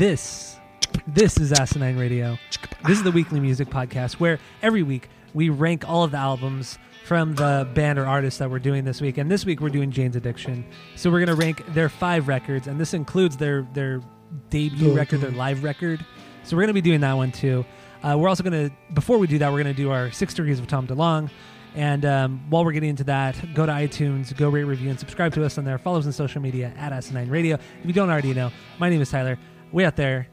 This, 0.00 0.58
this 1.06 1.36
is 1.36 1.52
Asinine 1.52 1.98
Radio. 1.98 2.38
This 2.86 2.96
is 2.96 3.04
the 3.04 3.10
weekly 3.10 3.38
music 3.38 3.68
podcast 3.68 4.14
where 4.14 4.38
every 4.62 4.82
week 4.82 5.10
we 5.34 5.50
rank 5.50 5.86
all 5.86 6.04
of 6.04 6.12
the 6.12 6.16
albums 6.16 6.78
from 7.04 7.34
the 7.34 7.68
band 7.74 7.98
or 7.98 8.06
artist 8.06 8.38
that 8.38 8.50
we're 8.50 8.60
doing 8.60 8.86
this 8.86 9.02
week. 9.02 9.18
And 9.18 9.30
this 9.30 9.44
week 9.44 9.60
we're 9.60 9.68
doing 9.68 9.90
Jane's 9.90 10.16
Addiction. 10.16 10.64
So 10.96 11.10
we're 11.10 11.20
gonna 11.20 11.36
rank 11.36 11.62
their 11.74 11.90
five 11.90 12.28
records, 12.28 12.66
and 12.66 12.80
this 12.80 12.94
includes 12.94 13.36
their 13.36 13.68
their 13.74 14.00
debut 14.48 14.90
record, 14.90 15.20
their 15.20 15.32
live 15.32 15.62
record. 15.62 16.02
So 16.44 16.56
we're 16.56 16.62
gonna 16.62 16.72
be 16.72 16.80
doing 16.80 17.02
that 17.02 17.12
one 17.12 17.30
too. 17.30 17.66
Uh, 18.02 18.16
we're 18.18 18.30
also 18.30 18.42
gonna 18.42 18.70
before 18.94 19.18
we 19.18 19.26
do 19.26 19.36
that, 19.36 19.52
we're 19.52 19.58
gonna 19.58 19.74
do 19.74 19.90
our 19.90 20.10
six 20.12 20.32
degrees 20.32 20.58
of 20.58 20.66
Tom 20.66 20.86
DeLonge. 20.86 21.28
And 21.74 22.06
um, 22.06 22.50
while 22.50 22.64
we're 22.64 22.72
getting 22.72 22.88
into 22.88 23.04
that, 23.04 23.36
go 23.54 23.66
to 23.66 23.70
iTunes, 23.70 24.34
go 24.34 24.48
rate, 24.48 24.64
review, 24.64 24.88
and 24.88 24.98
subscribe 24.98 25.34
to 25.34 25.44
us 25.44 25.58
on 25.58 25.64
there. 25.64 25.76
Follow 25.78 25.98
us 25.98 26.06
on 26.06 26.12
social 26.12 26.40
media 26.40 26.72
at 26.78 26.90
Asinine 26.92 27.28
Radio. 27.28 27.56
If 27.56 27.86
you 27.86 27.92
don't 27.92 28.10
already 28.10 28.32
know, 28.32 28.50
my 28.78 28.88
name 28.88 29.02
is 29.02 29.10
Tyler 29.10 29.38
way 29.72 29.84
out 29.84 29.96
there, 29.96 30.28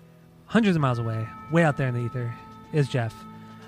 hundreds 0.46 0.76
of 0.76 0.82
miles 0.82 1.00
away, 1.00 1.28
way 1.52 1.64
out 1.64 1.78
there 1.78 1.88
in 1.88 1.94
the 1.94 2.02
ether, 2.02 2.34
is 2.74 2.88
Jeff. 2.88 3.14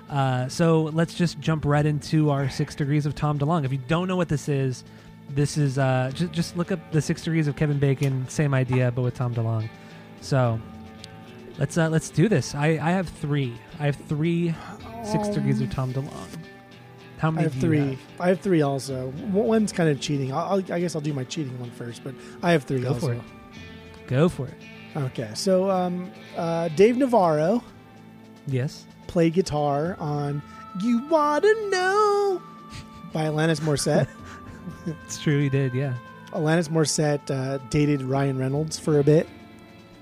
Uh, 0.08 0.48
so 0.48 0.84
let's 0.92 1.14
just 1.14 1.38
jump 1.38 1.64
right 1.64 1.86
into 1.86 2.30
our 2.30 2.48
six 2.48 2.74
degrees 2.74 3.06
of 3.06 3.14
Tom 3.14 3.38
DeLonge. 3.38 3.64
If 3.64 3.72
you 3.72 3.78
don't 3.86 4.08
know 4.08 4.16
what 4.16 4.28
this 4.28 4.48
is, 4.48 4.84
this 5.30 5.56
is 5.56 5.78
uh, 5.78 6.10
just 6.12 6.32
just 6.32 6.56
look 6.56 6.72
up 6.72 6.80
the 6.90 7.00
six 7.00 7.22
degrees 7.22 7.46
of 7.46 7.54
Kevin 7.54 7.78
Bacon. 7.78 8.28
Same 8.28 8.52
idea, 8.52 8.90
but 8.90 9.02
with 9.02 9.14
Tom 9.14 9.32
DeLonge. 9.34 9.68
So 10.20 10.60
let's 11.58 11.78
uh, 11.78 11.88
let's 11.88 12.10
do 12.10 12.28
this. 12.28 12.54
I, 12.54 12.70
I 12.82 12.90
have 12.90 13.08
three. 13.08 13.54
I 13.78 13.86
have 13.86 13.96
three 13.96 14.54
six 15.04 15.28
degrees 15.28 15.60
of 15.60 15.70
Tom 15.70 15.92
DeLonge. 15.92 16.36
How 17.18 17.30
many? 17.30 17.46
I 17.46 17.50
have 17.50 17.60
do 17.60 17.66
you 17.66 17.70
three. 17.82 17.90
have? 17.90 17.98
I 18.18 18.28
have 18.28 18.40
three 18.40 18.62
also. 18.62 19.12
One's 19.30 19.72
kind 19.72 19.88
of 19.88 20.00
cheating. 20.00 20.32
I'll, 20.32 20.58
I 20.72 20.80
guess 20.80 20.96
I'll 20.96 21.00
do 21.00 21.12
my 21.12 21.24
cheating 21.24 21.56
one 21.60 21.70
first, 21.70 22.02
but 22.02 22.14
I 22.42 22.50
have 22.50 22.64
three 22.64 22.80
Go 22.80 22.94
also. 22.94 23.06
for 23.06 23.12
it. 23.12 23.22
Go 24.08 24.28
for 24.28 24.46
it. 24.48 24.54
Okay, 24.96 25.30
so 25.34 25.70
um, 25.70 26.10
uh, 26.36 26.68
Dave 26.68 26.96
Navarro 26.96 27.62
Yes. 28.46 28.86
played 29.06 29.34
guitar 29.34 29.96
on 30.00 30.42
"You 30.82 31.06
Wanna 31.08 31.52
Know" 31.68 32.42
by 33.12 33.24
Alanis 33.24 33.60
Morissette. 33.60 34.08
It's 34.86 35.20
true. 35.20 35.40
He 35.40 35.48
did. 35.48 35.74
Yeah. 35.74 35.94
Alanis 36.32 36.68
Morissette 36.68 37.28
uh, 37.30 37.58
dated 37.70 38.02
Ryan 38.02 38.38
Reynolds 38.38 38.78
for 38.78 39.00
a 39.00 39.04
bit. 39.04 39.28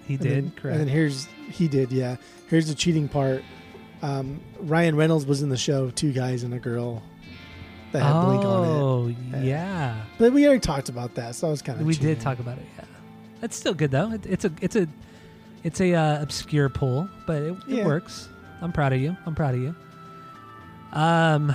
He 0.07 0.15
And 0.15 0.23
did. 0.23 0.33
then- 0.45 0.51
correct. 0.57 0.79
And 0.79 0.81
then 0.81 0.89
here's 0.89 1.27
he 1.51 1.69
did, 1.69 1.91
yeah. 1.93 2.17
Here's 2.49 2.69
the 2.69 2.75
cheating 2.75 3.09
part. 3.09 3.43
Um, 4.03 4.41
Ryan 4.61 4.95
Reynolds 4.97 5.27
was 5.27 5.43
in 5.43 5.49
the 5.49 5.57
show, 5.57 5.91
two 5.91 6.13
guys 6.13 6.43
and 6.43 6.53
a 6.53 6.59
girl 6.59 7.03
that 7.93 8.03
had 8.03 8.25
Blink 8.25 8.45
on 8.45 8.65
it. 8.65 8.69
oh 8.69 9.15
Uh, 9.39 9.41
yeah. 9.43 10.03
But 10.19 10.33
we 10.33 10.45
already 10.47 10.61
talked 10.61 10.89
about 10.91 11.15
that, 11.15 11.35
so 11.35 11.47
that 11.47 11.51
was 11.53 11.63
kind 11.63 11.81
of 11.81 11.87
we 11.87 11.95
did 11.97 12.21
talk 12.21 12.39
about 12.41 12.59
it. 12.59 12.67
Yeah, 12.77 12.85
that's 13.41 13.57
still 13.57 13.75
good 13.75 13.91
though. 13.91 14.13
It, 14.13 14.27
it's 14.27 14.45
a 14.45 14.53
it's 14.61 14.77
a 14.77 14.87
it's 15.65 15.81
a 15.81 15.95
uh, 15.95 16.23
obscure 16.23 16.69
poll, 16.69 17.09
but 17.27 17.43
it, 17.43 17.53
it 17.53 17.77
Yeah. 17.79 17.85
works. 17.87 18.29
I'm 18.61 18.73
proud 18.73 18.93
of 18.93 19.01
you. 19.01 19.17
I'm 19.27 19.35
proud 19.35 19.55
of 19.55 19.61
you. 19.61 19.75
Um, 20.93 21.55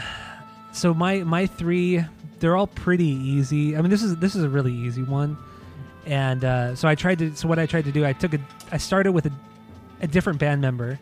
so 0.72 0.94
my 0.94 1.24
my 1.24 1.46
three, 1.48 2.04
they're 2.40 2.56
all 2.56 2.68
pretty 2.68 3.08
easy. 3.08 3.76
I 3.76 3.82
mean, 3.82 3.90
this 3.90 4.04
is 4.04 4.16
this 4.18 4.36
is 4.36 4.44
a 4.44 4.50
really 4.50 4.74
easy 4.74 5.04
one, 5.04 5.38
and 6.06 6.44
uh, 6.46 6.76
so 6.76 6.88
I 6.88 6.96
tried 6.96 7.20
to. 7.20 7.36
So 7.36 7.48
what 7.48 7.60
I 7.60 7.66
tried 7.66 7.86
to 7.86 7.92
do, 7.92 8.06
I 8.06 8.14
took 8.14 8.34
a, 8.34 8.40
I 8.72 8.78
started 8.78 9.12
with 9.12 9.26
a, 9.26 9.32
a 10.02 10.08
different 10.08 10.40
band 10.40 10.62
member, 10.62 11.00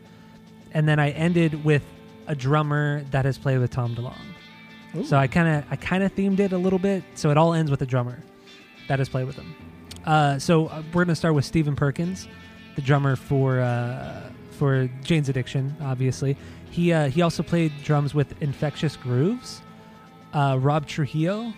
and 0.73 0.87
then 0.87 0.99
I 0.99 1.09
ended 1.11 1.63
with 1.65 1.83
a 2.27 2.35
drummer 2.35 3.03
that 3.11 3.25
has 3.25 3.37
played 3.37 3.57
with 3.59 3.71
Tom 3.71 3.95
DeLonge. 3.95 5.05
So 5.05 5.17
I 5.17 5.27
kind 5.27 5.47
of 5.47 5.71
I 5.71 5.75
kind 5.77 6.03
of 6.03 6.13
themed 6.15 6.39
it 6.39 6.51
a 6.51 6.57
little 6.57 6.79
bit. 6.79 7.03
So 7.15 7.31
it 7.31 7.37
all 7.37 7.53
ends 7.53 7.71
with 7.71 7.81
a 7.81 7.85
drummer 7.85 8.21
that 8.87 8.99
has 8.99 9.07
played 9.09 9.25
with 9.25 9.35
him. 9.37 9.55
Uh, 10.05 10.39
so 10.39 10.67
uh, 10.67 10.83
we're 10.93 11.05
gonna 11.05 11.15
start 11.15 11.35
with 11.35 11.45
Stephen 11.45 11.75
Perkins, 11.75 12.27
the 12.75 12.81
drummer 12.81 13.15
for 13.15 13.59
uh, 13.59 14.29
for 14.51 14.89
Jane's 15.03 15.29
Addiction. 15.29 15.75
Obviously, 15.81 16.37
he 16.69 16.91
uh, 16.93 17.09
he 17.09 17.21
also 17.21 17.43
played 17.43 17.71
drums 17.83 18.13
with 18.13 18.39
Infectious 18.41 18.95
Grooves. 18.95 19.61
Uh, 20.33 20.57
Rob 20.59 20.87
Trujillo 20.87 21.53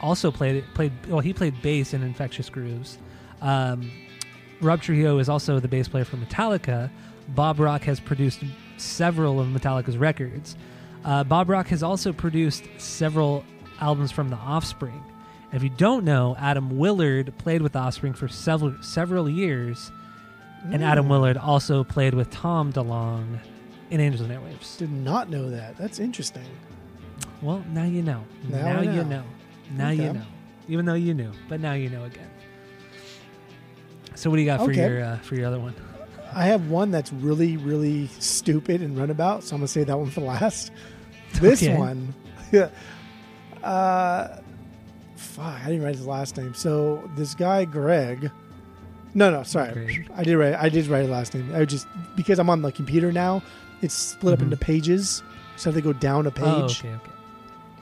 also 0.00 0.30
played 0.30 0.64
played 0.74 0.92
well. 1.08 1.20
He 1.20 1.32
played 1.32 1.60
bass 1.62 1.94
in 1.94 2.02
Infectious 2.02 2.48
Grooves. 2.48 2.98
Um, 3.40 3.90
Rob 4.60 4.80
Trujillo 4.80 5.18
is 5.18 5.28
also 5.28 5.60
the 5.60 5.68
bass 5.68 5.88
player 5.88 6.04
for 6.04 6.16
Metallica. 6.16 6.90
Bob 7.28 7.58
Rock 7.58 7.82
has 7.82 8.00
produced 8.00 8.42
several 8.76 9.40
of 9.40 9.48
Metallica's 9.48 9.98
records. 9.98 10.56
Uh, 11.04 11.24
Bob 11.24 11.48
Rock 11.50 11.66
has 11.68 11.82
also 11.82 12.12
produced 12.12 12.64
several 12.78 13.44
albums 13.80 14.10
from 14.10 14.30
The 14.30 14.36
Offspring. 14.36 15.02
If 15.54 15.62
you 15.62 15.68
don't 15.70 16.04
know, 16.04 16.34
Adam 16.38 16.78
Willard 16.78 17.32
played 17.38 17.62
with 17.62 17.76
Offspring 17.76 18.12
for 18.12 18.26
several 18.28 18.74
several 18.82 19.28
years, 19.28 19.92
and 20.64 20.82
Adam 20.82 21.08
Willard 21.08 21.36
also 21.36 21.84
played 21.84 22.12
with 22.12 22.28
Tom 22.30 22.72
DeLonge 22.72 23.38
in 23.90 24.00
Angels 24.00 24.28
and 24.28 24.32
Airwaves. 24.32 24.76
Did 24.78 24.90
not 24.90 25.30
know 25.30 25.48
that. 25.50 25.76
That's 25.78 26.00
interesting. 26.00 26.44
Well, 27.40 27.64
now 27.72 27.84
you 27.84 28.02
know. 28.02 28.24
Now 28.48 28.80
I 28.80 28.82
you 28.82 28.90
know. 28.90 29.02
know. 29.04 29.24
Now 29.76 29.90
you 29.90 30.12
know. 30.12 30.22
Even 30.66 30.86
though 30.86 30.94
you 30.94 31.14
knew, 31.14 31.30
but 31.48 31.60
now 31.60 31.74
you 31.74 31.88
know 31.88 32.04
again. 32.04 32.28
So 34.16 34.30
what 34.30 34.36
do 34.36 34.42
you 34.42 34.46
got 34.46 34.60
for 34.60 34.70
Okay. 34.70 34.80
your 34.88 35.04
uh, 35.04 35.18
for 35.18 35.34
your 35.36 35.46
other 35.46 35.60
one? 35.60 35.74
I 36.34 36.46
have 36.46 36.68
one 36.68 36.90
that's 36.90 37.12
really, 37.12 37.56
really 37.58 38.08
stupid 38.18 38.82
and 38.82 38.98
runabout, 38.98 39.44
so 39.44 39.54
I'm 39.54 39.60
gonna 39.60 39.68
say 39.68 39.84
that 39.84 39.96
one 39.96 40.10
for 40.10 40.22
last. 40.22 40.72
This 41.34 41.62
Okay. 41.62 41.76
one, 41.76 42.14
uh, 43.62 44.28
fuck, 45.24 45.60
I 45.62 45.66
didn't 45.66 45.82
write 45.82 45.96
his 45.96 46.06
last 46.06 46.36
name. 46.36 46.54
So 46.54 47.08
this 47.16 47.34
guy 47.34 47.64
Greg, 47.64 48.30
no, 49.14 49.30
no, 49.30 49.42
sorry, 49.42 49.72
Greg. 49.72 50.10
I 50.16 50.24
did 50.24 50.36
write, 50.36 50.54
I 50.54 50.68
did 50.68 50.86
write 50.86 51.02
his 51.02 51.10
last 51.10 51.34
name. 51.34 51.52
I 51.54 51.64
just 51.64 51.86
because 52.16 52.38
I'm 52.38 52.50
on 52.50 52.62
the 52.62 52.72
computer 52.72 53.12
now, 53.12 53.42
it's 53.82 53.94
split 53.94 54.34
up 54.34 54.40
Mhm. 54.40 54.44
into 54.44 54.56
pages, 54.56 55.22
so 55.56 55.70
I 55.70 55.74
have 55.74 55.82
to 55.82 55.92
go 55.92 55.92
down 55.92 56.26
a 56.26 56.30
page, 56.30 56.44
Oh, 56.46 56.64
okay, 56.64 56.88
okay. 56.94 57.12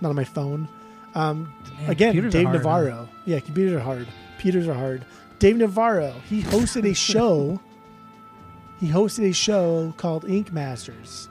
not 0.01 0.11
on 0.11 0.17
my 0.17 0.25
phone. 0.25 0.69
Um, 1.15 1.53
Man, 1.81 1.91
Again, 1.91 2.15
Dave 2.15 2.33
hard, 2.33 2.47
huh? 2.47 2.53
Navarro. 2.53 3.09
Yeah, 3.27 3.41
computers 3.41 3.75
are 3.75 3.81
hard. 3.85 4.07
Computers 4.37 4.67
are 4.69 4.75
hard. 4.75 5.05
Dave 5.39 5.57
Navarro. 5.59 6.15
He 6.29 6.43
hosted 6.43 6.89
a 6.91 6.95
show. 7.11 7.61
he 8.81 8.89
hosted 8.89 9.29
a 9.29 9.33
show 9.33 9.93
called 9.97 10.25
Ink 10.25 10.53
Masters, 10.53 11.29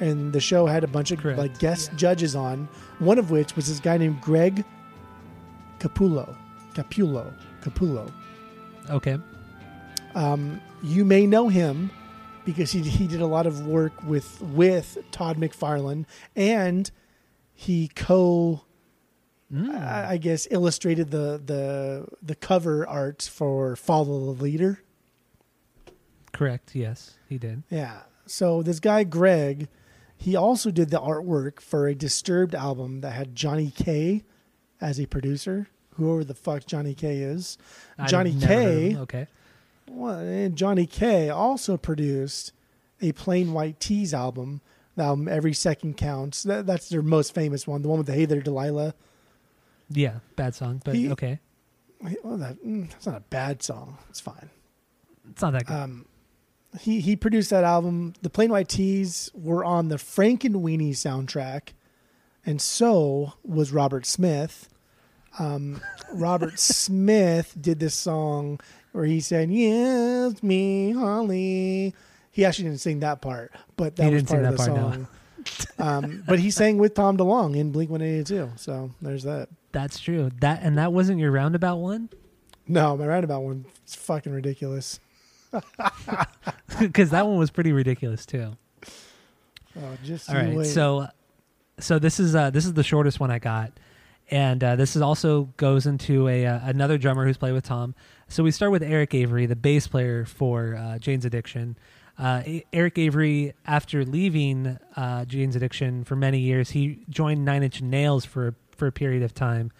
and 0.00 0.32
the 0.32 0.40
show 0.40 0.66
had 0.66 0.84
a 0.84 0.86
bunch 0.86 1.10
of 1.10 1.18
Correct, 1.18 1.38
like 1.38 1.58
guest 1.58 1.90
yeah. 1.92 1.98
judges 1.98 2.34
on. 2.36 2.68
One 3.00 3.18
of 3.18 3.30
which 3.30 3.54
was 3.56 3.68
this 3.68 3.78
guy 3.80 3.98
named 3.98 4.20
Greg 4.20 4.64
Capullo. 5.78 6.36
Capullo. 6.74 7.32
Capullo. 7.60 8.12
Okay. 8.90 9.18
Um, 10.14 10.60
you 10.82 11.04
may 11.04 11.26
know 11.26 11.48
him 11.48 11.90
because 12.44 12.72
he 12.72 12.80
he 12.82 13.06
did 13.06 13.20
a 13.20 13.26
lot 13.26 13.46
of 13.46 13.66
work 13.66 14.02
with 14.04 14.40
with 14.40 14.98
Todd 15.10 15.36
McFarlane, 15.36 16.06
and 16.34 16.90
he 17.54 17.88
co 17.88 18.62
Mm. 19.52 19.74
I 19.74 20.10
I 20.12 20.16
guess 20.18 20.46
illustrated 20.50 21.10
the 21.10 21.40
the 21.44 22.06
the 22.22 22.34
cover 22.34 22.86
art 22.86 23.22
for 23.22 23.76
Follow 23.76 24.32
the 24.32 24.42
Leader. 24.42 24.82
Correct. 26.32 26.74
Yes, 26.74 27.16
he 27.28 27.38
did. 27.38 27.62
Yeah. 27.70 28.02
So 28.26 28.62
this 28.62 28.78
guy 28.78 29.04
Greg, 29.04 29.68
he 30.16 30.36
also 30.36 30.70
did 30.70 30.90
the 30.90 31.00
artwork 31.00 31.60
for 31.60 31.86
a 31.86 31.94
Disturbed 31.94 32.54
album 32.54 33.00
that 33.00 33.12
had 33.12 33.34
Johnny 33.34 33.70
K 33.70 34.24
as 34.80 34.98
a 35.00 35.06
producer. 35.06 35.68
Whoever 35.96 36.22
the 36.24 36.34
fuck 36.34 36.64
Johnny 36.66 36.94
K 36.94 37.18
is. 37.18 37.58
I've 37.98 38.08
Johnny 38.08 38.32
K. 38.38 38.96
Okay. 38.96 39.26
Well, 39.88 40.18
and 40.20 40.54
Johnny 40.56 40.86
K 40.86 41.28
also 41.30 41.76
produced 41.76 42.52
a 43.00 43.12
Plain 43.12 43.52
White 43.52 43.80
T's 43.80 44.12
album. 44.14 44.60
The 44.96 45.04
album 45.04 45.28
Every 45.28 45.52
Second 45.52 45.96
Counts. 45.96 46.42
That, 46.44 46.66
that's 46.66 46.88
their 46.88 47.02
most 47.02 47.34
famous 47.34 47.66
one. 47.66 47.82
The 47.82 47.88
one 47.88 47.98
with 47.98 48.06
the 48.06 48.12
Hey 48.14 48.24
There 48.26 48.40
Delilah. 48.40 48.94
Yeah, 49.90 50.18
bad 50.36 50.54
song, 50.54 50.82
but 50.84 50.94
He- 50.94 51.10
okay. 51.10 51.38
Well, 52.22 52.36
that, 52.36 52.64
mm, 52.64 52.88
that's 52.90 53.06
not 53.06 53.16
a 53.16 53.20
bad 53.28 53.62
song. 53.62 53.98
It's 54.08 54.20
fine. 54.20 54.50
It's 55.30 55.42
not 55.42 55.52
that 55.54 55.66
good. 55.66 55.74
um, 55.74 56.06
he 56.80 57.00
he 57.00 57.16
produced 57.16 57.50
that 57.50 57.64
album. 57.64 58.12
The 58.22 58.30
Plain 58.30 58.50
White 58.50 58.68
T's 58.68 59.30
were 59.34 59.64
on 59.64 59.88
the 59.88 59.96
Frankenweenie 59.96 60.90
soundtrack, 60.90 61.70
and 62.48 62.60
so 62.62 63.34
was 63.44 63.72
Robert 63.72 64.06
Smith. 64.06 64.68
Um, 65.38 65.80
Robert 66.12 66.58
Smith 66.58 67.54
did 67.60 67.78
this 67.78 67.94
song 67.94 68.58
where 68.92 69.04
he 69.04 69.20
said, 69.20 69.50
"Yes, 69.50 70.42
me, 70.42 70.92
Holly." 70.92 71.94
He 72.30 72.44
actually 72.44 72.64
didn't 72.70 72.80
sing 72.80 73.00
that 73.00 73.20
part, 73.20 73.52
but 73.76 73.96
that 73.96 74.08
He 74.08 74.14
was 74.14 74.22
part 74.24 74.44
of 74.44 74.52
the 74.52 74.56
part, 74.56 74.68
no. 74.70 74.74
song. 74.92 75.08
um, 75.78 76.22
but 76.26 76.38
he 76.38 76.50
sang 76.50 76.78
with 76.78 76.94
Tom 76.94 77.16
DeLonge 77.16 77.56
in 77.56 77.72
Blink 77.72 77.90
One 77.90 78.00
Eighty 78.02 78.24
Two. 78.24 78.50
So 78.56 78.90
there's 79.02 79.24
that. 79.24 79.48
That's 79.72 79.98
true. 79.98 80.30
That 80.40 80.60
and 80.62 80.78
that 80.78 80.92
wasn't 80.92 81.18
your 81.20 81.30
roundabout 81.30 81.76
one, 81.76 82.08
No, 82.66 82.96
my 82.96 83.06
roundabout 83.06 83.40
one 83.40 83.66
is 83.86 83.94
fucking 83.94 84.32
ridiculous. 84.32 84.98
because 86.80 87.10
that 87.10 87.26
one 87.26 87.38
was 87.38 87.50
pretty 87.50 87.72
ridiculous 87.72 88.24
too. 88.26 88.56
Oh, 89.76 89.96
just 90.04 90.28
All 90.30 90.36
right, 90.36 90.54
wait. 90.56 90.64
so 90.66 91.08
so 91.80 91.98
this 91.98 92.20
is 92.20 92.34
uh, 92.34 92.50
this 92.50 92.64
is 92.64 92.74
the 92.74 92.82
shortest 92.82 93.20
one 93.20 93.30
I 93.30 93.38
got, 93.38 93.72
and 94.30 94.62
uh, 94.62 94.76
this 94.76 94.96
is 94.96 95.02
also 95.02 95.44
goes 95.56 95.86
into 95.86 96.28
a 96.28 96.46
uh, 96.46 96.60
another 96.62 96.98
drummer 96.98 97.26
who's 97.26 97.36
played 97.36 97.52
with 97.52 97.64
Tom. 97.64 97.94
So 98.28 98.42
we 98.42 98.50
start 98.50 98.72
with 98.72 98.82
Eric 98.82 99.14
Avery, 99.14 99.46
the 99.46 99.56
bass 99.56 99.86
player 99.86 100.24
for 100.24 100.76
uh, 100.76 100.98
Jane's 100.98 101.24
Addiction. 101.24 101.76
Uh, 102.18 102.42
Eric 102.72 102.98
Avery, 102.98 103.54
after 103.64 104.04
leaving 104.04 104.78
uh, 104.96 105.24
Jane's 105.24 105.54
Addiction 105.54 106.02
for 106.04 106.16
many 106.16 106.40
years, 106.40 106.70
he 106.70 107.04
joined 107.08 107.44
Nine 107.44 107.62
Inch 107.62 107.80
Nails 107.80 108.24
for 108.24 108.54
for 108.72 108.86
a 108.86 108.92
period 108.92 109.22
of 109.22 109.34
time. 109.34 109.72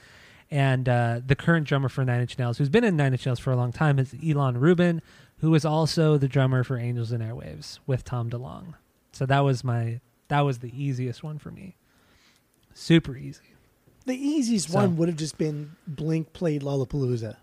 And 0.51 0.87
the 0.87 1.37
current 1.39 1.67
drummer 1.67 1.91
for 1.91 2.05
Nine 2.05 2.23
Inch 2.23 2.39
Nails, 2.39 2.57
who's 2.57 2.71
been 2.71 2.85
in 2.85 2.97
Nine 2.97 3.13
Inch 3.13 3.27
Nails 3.27 3.39
for 3.39 3.51
a 3.51 3.57
long 3.57 3.71
time, 3.71 3.99
is 3.99 4.15
Ilan 4.15 4.59
Rubin, 4.59 5.03
who 5.39 5.55
is 5.55 5.65
also 5.65 6.17
the 6.17 6.29
drummer 6.29 6.65
for 6.65 6.79
Angels 6.79 7.13
and 7.13 7.23
Airwaves 7.23 7.81
with 7.87 8.03
Tom 8.03 8.31
DeLonge. 8.31 8.75
So 9.13 9.27
that 9.27 9.41
was 9.41 9.63
my 9.63 10.01
that 10.29 10.41
was 10.43 10.59
the 10.59 10.73
easiest 10.81 11.23
one 11.23 11.39
for 11.39 11.51
me. 11.51 11.77
Super 12.79 13.17
easy. 13.17 13.43
the 14.07 14.15
easiest 14.15 14.71
So- 14.71 14.75
one 14.79 14.97
would 14.97 15.09
have 15.09 15.19
just 15.19 15.37
been 15.37 15.73
Blink 15.87 16.33
played 16.33 16.63
Lollapalooza. 16.63 17.37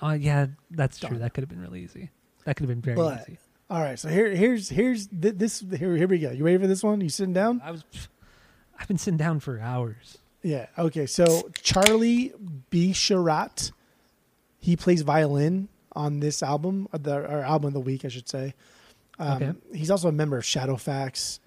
Oh 0.00 0.12
yeah, 0.12 0.46
that's 0.70 0.98
true. 0.98 1.18
That 1.18 1.34
could 1.34 1.42
have 1.42 1.48
been 1.48 1.60
really 1.60 1.80
easy. 1.82 2.10
That 2.44 2.56
could 2.56 2.68
have 2.68 2.76
been 2.76 2.82
very 2.82 2.96
But- 2.96 3.22
easy. 3.28 3.38
All 3.70 3.80
right, 3.80 3.98
so 3.98 4.08
here, 4.08 4.28
here's 4.34 4.68
here's 4.68 5.06
th- 5.08 5.36
this. 5.36 5.60
Here, 5.76 5.96
here 5.96 6.06
we 6.06 6.18
go. 6.18 6.30
You 6.30 6.44
ready 6.44 6.58
for 6.58 6.66
this 6.66 6.82
one? 6.82 7.00
You 7.00 7.08
sitting 7.08 7.32
down? 7.32 7.60
I 7.64 7.70
was 7.70 7.82
I've 8.78 8.86
been 8.88 8.98
sitting 8.98 9.16
down 9.16 9.40
for 9.40 9.58
hours. 9.58 10.18
Yeah. 10.42 10.66
Okay. 10.78 11.06
So 11.06 11.48
Charlie 11.62 12.32
Bisharat, 12.70 13.72
he 14.60 14.76
plays 14.76 15.00
violin 15.02 15.68
on 15.96 16.20
this 16.20 16.42
album, 16.42 16.88
or 16.92 16.98
the 16.98 17.16
or 17.16 17.40
album 17.42 17.68
of 17.68 17.72
the 17.74 17.80
week, 17.80 18.04
I 18.04 18.08
should 18.08 18.28
say. 18.28 18.54
Um, 19.18 19.42
Okay. 19.42 19.52
He's 19.72 19.90
also 19.90 20.08
a 20.08 20.12
member 20.12 20.36
of 20.36 20.44
Shadowfax, 20.44 21.38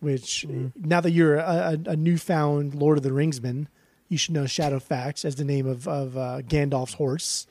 which 0.00 0.46
Mhm. 0.48 0.72
now 0.76 1.00
that 1.00 1.10
you're 1.12 1.36
a, 1.36 1.78
a, 1.86 1.90
a 1.90 1.96
newfound 1.96 2.74
Lord 2.74 2.98
of 2.98 3.04
the 3.04 3.10
Ringsman, 3.10 3.66
you 4.08 4.16
should 4.18 4.34
know 4.34 4.44
Shadowfax 4.44 5.24
as 5.24 5.36
the 5.36 5.44
name 5.44 5.66
of 5.66 5.86
of 5.88 6.16
uh, 6.16 6.40
Gandalf's 6.42 6.94
horse. 6.94 7.46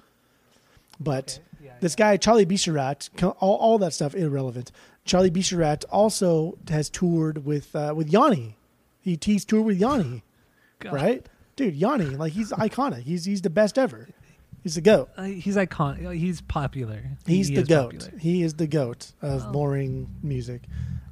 But 0.99 1.39
this 1.79 1.95
guy 1.95 2.17
Charlie 2.17 2.45
Bisharat, 2.45 3.09
all, 3.39 3.55
all 3.55 3.77
that 3.79 3.93
stuff 3.93 4.15
irrelevant. 4.15 4.71
Charlie 5.05 5.31
Bisharat 5.31 5.85
also 5.89 6.57
has 6.69 6.89
toured 6.89 7.45
with 7.45 7.75
uh, 7.75 7.93
with 7.95 8.09
Yanni. 8.09 8.57
He 9.01 9.17
he's 9.21 9.45
toured 9.45 9.65
with 9.65 9.77
Yanni, 9.77 10.23
God. 10.79 10.93
right? 10.93 11.25
Dude, 11.55 11.75
Yanni, 11.75 12.05
like 12.05 12.33
he's 12.33 12.51
iconic. 12.51 13.03
He's 13.03 13.25
he's 13.25 13.41
the 13.41 13.49
best 13.49 13.77
ever. 13.77 14.07
He's 14.63 14.75
the 14.75 14.81
goat. 14.81 15.09
Uh, 15.15 15.23
he's 15.23 15.55
iconic. 15.55 16.17
He's 16.17 16.41
popular. 16.41 17.03
He's 17.25 17.47
He 17.47 17.55
the 17.55 17.63
goat. 17.63 17.93
popular. 17.99 18.17
He 18.19 18.41
is 18.41 18.55
the 18.55 18.67
goat 18.67 19.13
of 19.21 19.45
Oh. 19.47 19.51
boring 19.51 20.09
music. 20.23 20.63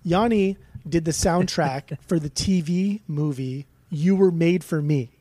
Yanni 0.03 0.57
did 0.87 1.05
the 1.05 1.11
soundtrack 1.11 1.97
for 2.07 2.19
the 2.19 2.29
TV 2.29 3.01
movie 3.07 3.65
"You 3.89 4.15
Were 4.15 4.31
Made 4.31 4.63
for 4.63 4.81
Me," 4.81 5.11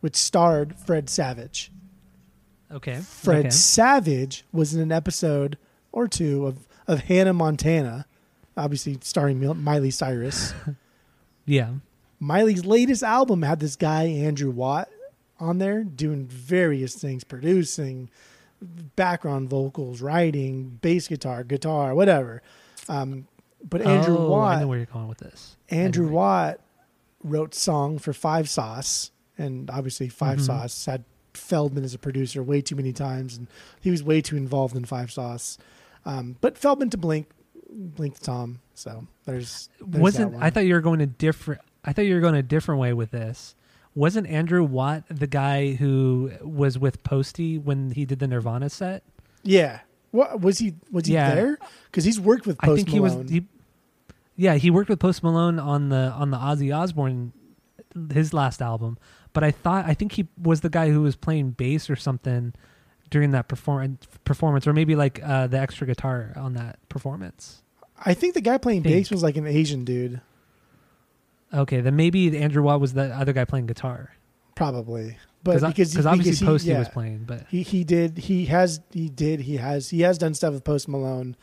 which 0.00 0.16
starred 0.16 0.74
Fred 0.76 1.08
Savage. 1.08 1.70
Okay. 2.70 2.96
Fred 2.96 3.38
Okay. 3.40 3.50
Savage 3.50 4.44
was 4.52 4.74
in 4.74 4.80
an 4.80 4.90
episode 4.92 5.56
or 5.92 6.08
two 6.08 6.46
of, 6.46 6.66
of 6.88 7.00
Hannah 7.00 7.32
Montana, 7.32 8.06
obviously 8.56 8.98
starring 9.02 9.62
Miley 9.62 9.90
Cyrus. 9.90 10.52
Yeah. 11.46 11.74
Miley's 12.18 12.64
latest 12.64 13.04
album 13.04 13.42
had 13.42 13.60
this 13.60 13.76
guy, 13.76 14.04
Andrew 14.06 14.50
Watt, 14.50 14.88
on 15.38 15.58
there 15.58 15.84
doing 15.84 16.26
various 16.26 16.96
things, 16.96 17.22
producing, 17.22 18.10
background 18.96 19.48
vocals, 19.48 20.02
writing, 20.02 20.78
bass 20.82 21.06
guitar, 21.06 21.44
guitar, 21.44 21.94
whatever. 21.94 22.42
Um, 22.88 23.28
but 23.62 23.82
Andrew 23.82 24.16
oh, 24.18 24.30
Watt 24.30 24.56
I 24.56 24.60
know 24.60 24.68
where 24.68 24.78
you're 24.78 24.86
going 24.86 25.08
with 25.08 25.18
this. 25.18 25.56
Andrew 25.68 26.08
Watt 26.08 26.60
wrote 27.22 27.54
song 27.54 27.98
for 27.98 28.12
Five 28.12 28.48
Sauce, 28.48 29.10
and 29.38 29.70
obviously 29.70 30.08
5 30.08 30.38
Mhm. 30.38 30.46
Sauce 30.46 30.86
had 30.86 31.04
Feldmann 31.34 31.84
as 31.84 31.94
a 31.94 31.98
producer 31.98 32.42
way 32.42 32.60
too 32.60 32.76
many 32.76 32.92
times, 32.92 33.36
and 33.36 33.48
he 33.80 33.90
was 33.90 34.02
way 34.02 34.20
too 34.20 34.36
involved 34.36 34.76
in 34.76 34.84
Five 34.84 35.10
Sauce. 35.10 35.58
Um, 36.04 36.36
but 36.40 36.54
Feldmann 36.54 36.90
to 36.92 36.98
Blink, 36.98 37.28
Blink 37.70 38.14
to 38.14 38.20
Tom. 38.20 38.60
So 38.74 39.06
there's, 39.24 39.68
there's 39.80 40.02
wasn't 40.02 40.36
I 40.40 40.50
thought 40.50 40.66
you 40.66 40.74
were 40.74 40.80
going 40.80 41.00
a 41.00 41.06
different 41.06 41.60
I 41.84 41.92
thought 41.92 42.02
you 42.02 42.14
were 42.14 42.20
going 42.20 42.34
a 42.34 42.42
different 42.42 42.80
way 42.80 42.92
with 42.92 43.10
this. 43.10 43.54
Wasn't 43.94 44.26
Andrew 44.26 44.62
Watt 44.62 45.04
the 45.08 45.26
guy 45.26 45.72
who 45.74 46.30
was 46.42 46.78
with 46.78 47.02
Posty 47.02 47.58
when 47.58 47.92
he 47.92 48.04
did 48.04 48.18
the 48.18 48.28
Nirvana 48.28 48.68
set? 48.70 49.02
yeah. 49.42 49.80
What 50.10 50.40
was 50.40 50.58
he? 50.58 50.74
Was 50.90 51.06
he 51.06 51.14
Yeah. 51.14 51.34
there? 51.34 51.58
Because 51.86 52.04
he's 52.04 52.18
worked 52.20 52.46
with 52.46 52.58
Post 52.58 52.72
I 52.72 52.76
think 52.76 52.88
he 52.88 53.00
was 53.00 53.12
Malone. 53.12 53.28
he, 53.28 53.46
Yeah, 54.36 54.54
he 54.54 54.70
worked 54.70 54.88
with 54.88 54.98
Post 54.98 55.22
Malone 55.22 55.58
on 55.58 55.88
the 55.88 56.10
on 56.12 56.30
the 56.30 56.36
Ozzy 56.38 56.74
Osbourne 56.76 57.32
his 58.12 58.34
last 58.34 58.60
album, 58.60 58.98
but 59.32 59.42
I 59.44 59.50
thought 59.50 59.86
I 59.86 59.94
think 59.94 60.12
he 60.12 60.28
was 60.40 60.60
the 60.60 60.68
guy 60.68 60.90
who 60.90 61.02
was 61.02 61.16
playing 61.16 61.52
bass 61.52 61.88
or 61.88 61.96
something 61.96 62.52
during 63.08 63.30
that 63.30 63.48
perform- 63.48 63.98
performance 64.24 64.66
or 64.66 64.72
maybe 64.72 64.94
like 64.96 65.20
uh, 65.24 65.46
the 65.46 65.58
extra 65.58 65.86
guitar 65.86 66.32
on 66.36 66.52
that 66.54 66.78
performance. 66.88 67.62
I 68.04 68.12
think 68.14 68.34
the 68.34 68.40
guy 68.42 68.58
playing 68.58 68.82
bass 68.82 69.10
was 69.10 69.22
like 69.22 69.36
an 69.36 69.46
Asian 69.46 69.84
dude, 69.84 70.20
Okay, 71.54 71.80
then 71.80 71.96
maybe 71.96 72.36
Andrew 72.36 72.62
Watt 72.62 72.80
was 72.80 72.92
the 72.92 73.04
other 73.16 73.32
guy 73.32 73.44
playing 73.44 73.66
guitar. 73.66 74.10
probably. 74.54 75.16
But 75.46 75.64
I- 75.64 75.68
because 75.68 75.96
obviously 76.06 76.30
because 76.32 76.40
he- 76.40 76.46
Posty 76.46 76.68
yeah. 76.70 76.78
was 76.80 76.88
playing, 76.88 77.24
but 77.26 77.46
He 77.48 77.62
he 77.62 77.84
did 77.84 78.18
he 78.18 78.46
has 78.46 78.80
he 78.92 79.08
did 79.08 79.40
he 79.40 79.56
has 79.56 79.90
he 79.90 80.00
has 80.02 80.18
done 80.18 80.34
stuff 80.34 80.52
with 80.54 80.64
Post 80.64 80.88
Malone 80.88 81.36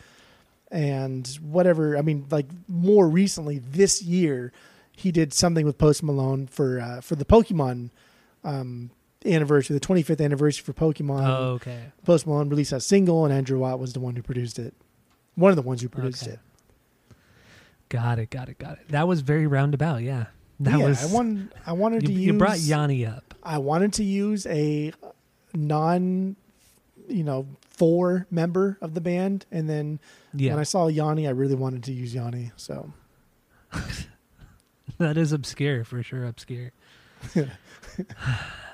and 0.71 1.27
whatever 1.41 1.97
I 1.97 2.01
mean 2.01 2.25
like 2.31 2.47
more 2.67 3.07
recently 3.07 3.59
this 3.59 4.01
year 4.01 4.51
he 4.95 5.11
did 5.11 5.33
something 5.33 5.65
with 5.65 5.77
Post 5.77 6.03
Malone 6.03 6.47
for 6.47 6.79
uh, 6.79 7.01
for 7.01 7.15
the 7.15 7.25
Pokemon 7.25 7.89
um, 8.43 8.89
anniversary 9.25 9.77
the 9.77 9.85
25th 9.85 10.23
anniversary 10.23 10.63
for 10.63 10.73
Pokemon 10.73 11.27
oh, 11.27 11.43
okay. 11.53 11.91
Post 12.05 12.27
Malone 12.27 12.49
released 12.49 12.71
a 12.73 12.79
single 12.81 13.23
and 13.25 13.33
Andrew 13.33 13.59
Watt 13.59 13.79
was 13.79 13.93
the 13.93 13.99
one 13.99 14.15
who 14.15 14.21
produced 14.21 14.59
it 14.59 14.73
one 15.35 15.49
of 15.49 15.55
the 15.55 15.61
ones 15.61 15.81
who 15.81 15.89
produced 15.89 16.23
Okay. 16.23 16.33
it 16.33 16.39
Got 17.89 18.17
it, 18.17 18.31
got 18.31 18.49
it, 18.49 18.57
got 18.57 18.79
it. 18.79 18.87
That 18.89 19.07
was 19.07 19.21
very 19.21 19.45
roundabout, 19.45 19.97
yeah. 20.01 20.25
That 20.61 20.79
yeah 20.79 20.85
was 20.87 21.11
I 21.11 21.15
wanted 21.15 21.53
I 21.67 21.73
wanted 21.73 22.01
you, 22.03 22.07
to 22.07 22.13
you 22.13 22.33
brought 22.33 22.59
Yanni 22.59 23.05
up. 23.05 23.32
I 23.43 23.57
wanted 23.59 23.93
to 23.93 24.03
use 24.03 24.45
a 24.47 24.93
non 25.53 26.35
you 27.09 27.23
know 27.23 27.45
four 27.61 28.25
member 28.31 28.77
of 28.81 28.93
the 28.93 29.01
band 29.01 29.45
and 29.51 29.69
then 29.69 29.99
Yeah. 30.33 30.51
When 30.51 30.59
I 30.59 30.63
saw 30.63 30.87
Yanni, 30.87 31.27
I 31.27 31.31
really 31.31 31.55
wanted 31.55 31.83
to 31.83 31.91
use 31.93 32.13
Yanni. 32.15 32.51
So 32.55 32.91
that 34.97 35.17
is 35.17 35.31
obscure 35.31 35.83
for 35.83 36.01
sure 36.03 36.25
obscure 36.25 36.71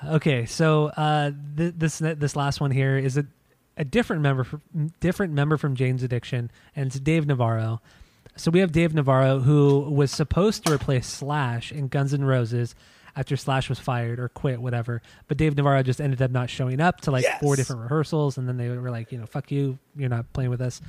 okay 0.06 0.46
so 0.46 0.86
uh 0.96 1.30
th- 1.56 1.74
this 1.76 1.98
this 1.98 2.36
last 2.36 2.60
one 2.60 2.70
here 2.70 2.96
is 2.98 3.16
a 3.16 3.26
a 3.76 3.84
different 3.84 4.22
member 4.22 4.44
fr- 4.44 4.56
different 5.00 5.32
member 5.32 5.56
from 5.56 5.74
Jane's 5.74 6.02
Addiction 6.02 6.50
and 6.76 6.86
it's 6.88 7.00
Dave 7.00 7.26
Navarro 7.26 7.80
so 8.36 8.50
we 8.50 8.60
have 8.60 8.72
Dave 8.72 8.94
Navarro 8.94 9.40
who 9.40 9.80
was 9.80 10.10
supposed 10.10 10.66
to 10.66 10.72
replace 10.72 11.06
Slash 11.06 11.72
in 11.72 11.88
Guns 11.88 12.12
N' 12.12 12.24
Roses 12.24 12.74
after 13.16 13.36
Slash 13.36 13.68
was 13.68 13.78
fired 13.78 14.18
or 14.20 14.28
quit 14.28 14.60
whatever 14.60 15.02
but 15.28 15.36
Dave 15.36 15.56
Navarro 15.56 15.82
just 15.82 16.00
ended 16.00 16.20
up 16.22 16.30
not 16.30 16.50
showing 16.50 16.80
up 16.80 17.00
to 17.02 17.10
like 17.10 17.24
four 17.40 17.56
different 17.56 17.82
rehearsals 17.82 18.38
and 18.38 18.48
then 18.48 18.56
they 18.56 18.68
were 18.68 18.90
like 18.90 19.12
you 19.12 19.18
know 19.18 19.26
fuck 19.26 19.50
you 19.50 19.78
you're 19.96 20.08
not 20.08 20.32
playing 20.32 20.50
with 20.50 20.60
us 20.60 20.80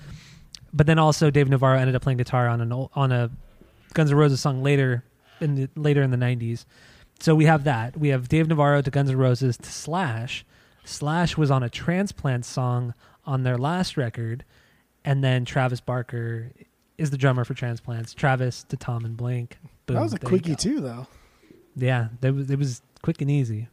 but 0.74 0.88
then 0.88 1.00
also 1.00 1.30
Dave 1.30 1.50
Navarro 1.50 1.78
ended 1.80 1.96
up 1.96 2.02
playing 2.02 2.18
guitar 2.18 2.48
on 2.48 2.62
an 2.62 2.72
ol- 2.72 2.92
on 2.94 3.12
a 3.12 3.30
Guns 3.94 4.12
N' 4.12 4.18
Roses 4.18 4.40
song 4.40 4.64
later 4.64 5.04
in 5.42 5.56
the 5.56 5.70
later 5.76 6.02
in 6.02 6.12
the 6.12 6.18
'90s. 6.18 6.66
So 7.20 7.36
we 7.36 7.46
have 7.46 7.66
that. 7.66 7.98
We 7.98 8.08
have 8.10 8.30
Dave 8.30 8.48
Navarro 8.48 8.82
to 8.82 8.90
Guns 8.90 9.10
N' 9.10 9.18
Roses 9.18 9.58
to 9.58 9.70
Slash. 9.70 10.46
Slash 10.86 11.36
was 11.38 11.52
on 11.52 11.62
a 11.62 11.70
transplant 11.70 12.46
song 12.46 12.94
on 13.26 13.44
their 13.44 13.58
last 13.58 13.98
record, 13.98 14.46
and 15.04 15.22
then 15.24 15.44
Travis 15.46 15.82
Barker 15.82 16.52
is 16.98 17.12
the 17.12 17.18
drummer 17.18 17.44
for 17.44 17.54
Transplants. 17.54 18.14
Travis 18.14 18.64
to 18.70 18.78
Tom 18.78 19.04
and 19.04 19.18
Blink. 19.18 19.58
Boom, 19.88 19.96
that 19.98 20.04
was 20.04 20.14
a 20.14 20.20
quickie 20.20 20.56
too, 20.56 20.80
though. 20.80 21.08
Yeah, 21.76 22.10
that 22.22 22.34
was 22.34 22.50
it 22.50 22.60
was 22.60 22.82
quick 23.02 23.22
and 23.22 23.32
easy. 23.32 23.68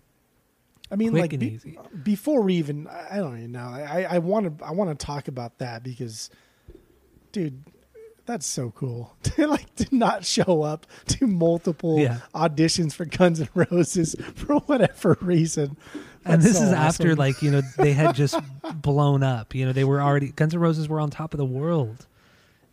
I 0.90 0.96
mean, 0.96 1.10
quick 1.10 1.20
like 1.22 1.32
and 1.34 1.40
be- 1.40 1.52
easy. 1.52 1.78
before 2.02 2.42
we 2.42 2.54
even, 2.54 2.86
I 2.86 3.16
don't 3.18 3.36
even 3.38 3.52
know. 3.52 3.60
I 3.68 4.06
I 4.10 4.18
want 4.18 4.58
to 4.58 4.64
I 4.64 4.70
want 4.72 4.96
to 4.98 5.06
talk 5.06 5.28
about 5.28 5.58
that 5.58 5.82
because, 5.82 6.30
dude, 7.32 7.62
that's 8.24 8.46
so 8.46 8.70
cool. 8.70 9.14
to 9.24 9.46
like 9.46 9.74
to 9.76 9.86
not 9.94 10.24
show 10.24 10.62
up 10.62 10.86
to 11.08 11.26
multiple 11.26 11.98
Yeah. 11.98 12.20
auditions 12.34 12.94
for 12.94 13.04
Guns 13.04 13.40
N' 13.40 13.48
Roses 13.54 14.16
for 14.34 14.56
whatever 14.60 15.18
reason. 15.20 15.76
and 16.24 16.40
this 16.40 16.56
so 16.58 16.64
is 16.64 16.72
after 16.72 17.14
like 17.16 17.42
you 17.42 17.50
know 17.50 17.60
they 17.76 17.92
had 17.92 18.14
just 18.14 18.38
blown 18.76 19.22
up. 19.22 19.54
You 19.54 19.66
know 19.66 19.72
they 19.72 19.84
were 19.84 20.00
already 20.00 20.28
Guns 20.32 20.54
N' 20.54 20.60
Roses 20.60 20.88
were 20.88 21.00
on 21.00 21.10
top 21.10 21.34
of 21.34 21.38
the 21.38 21.44
world, 21.44 22.06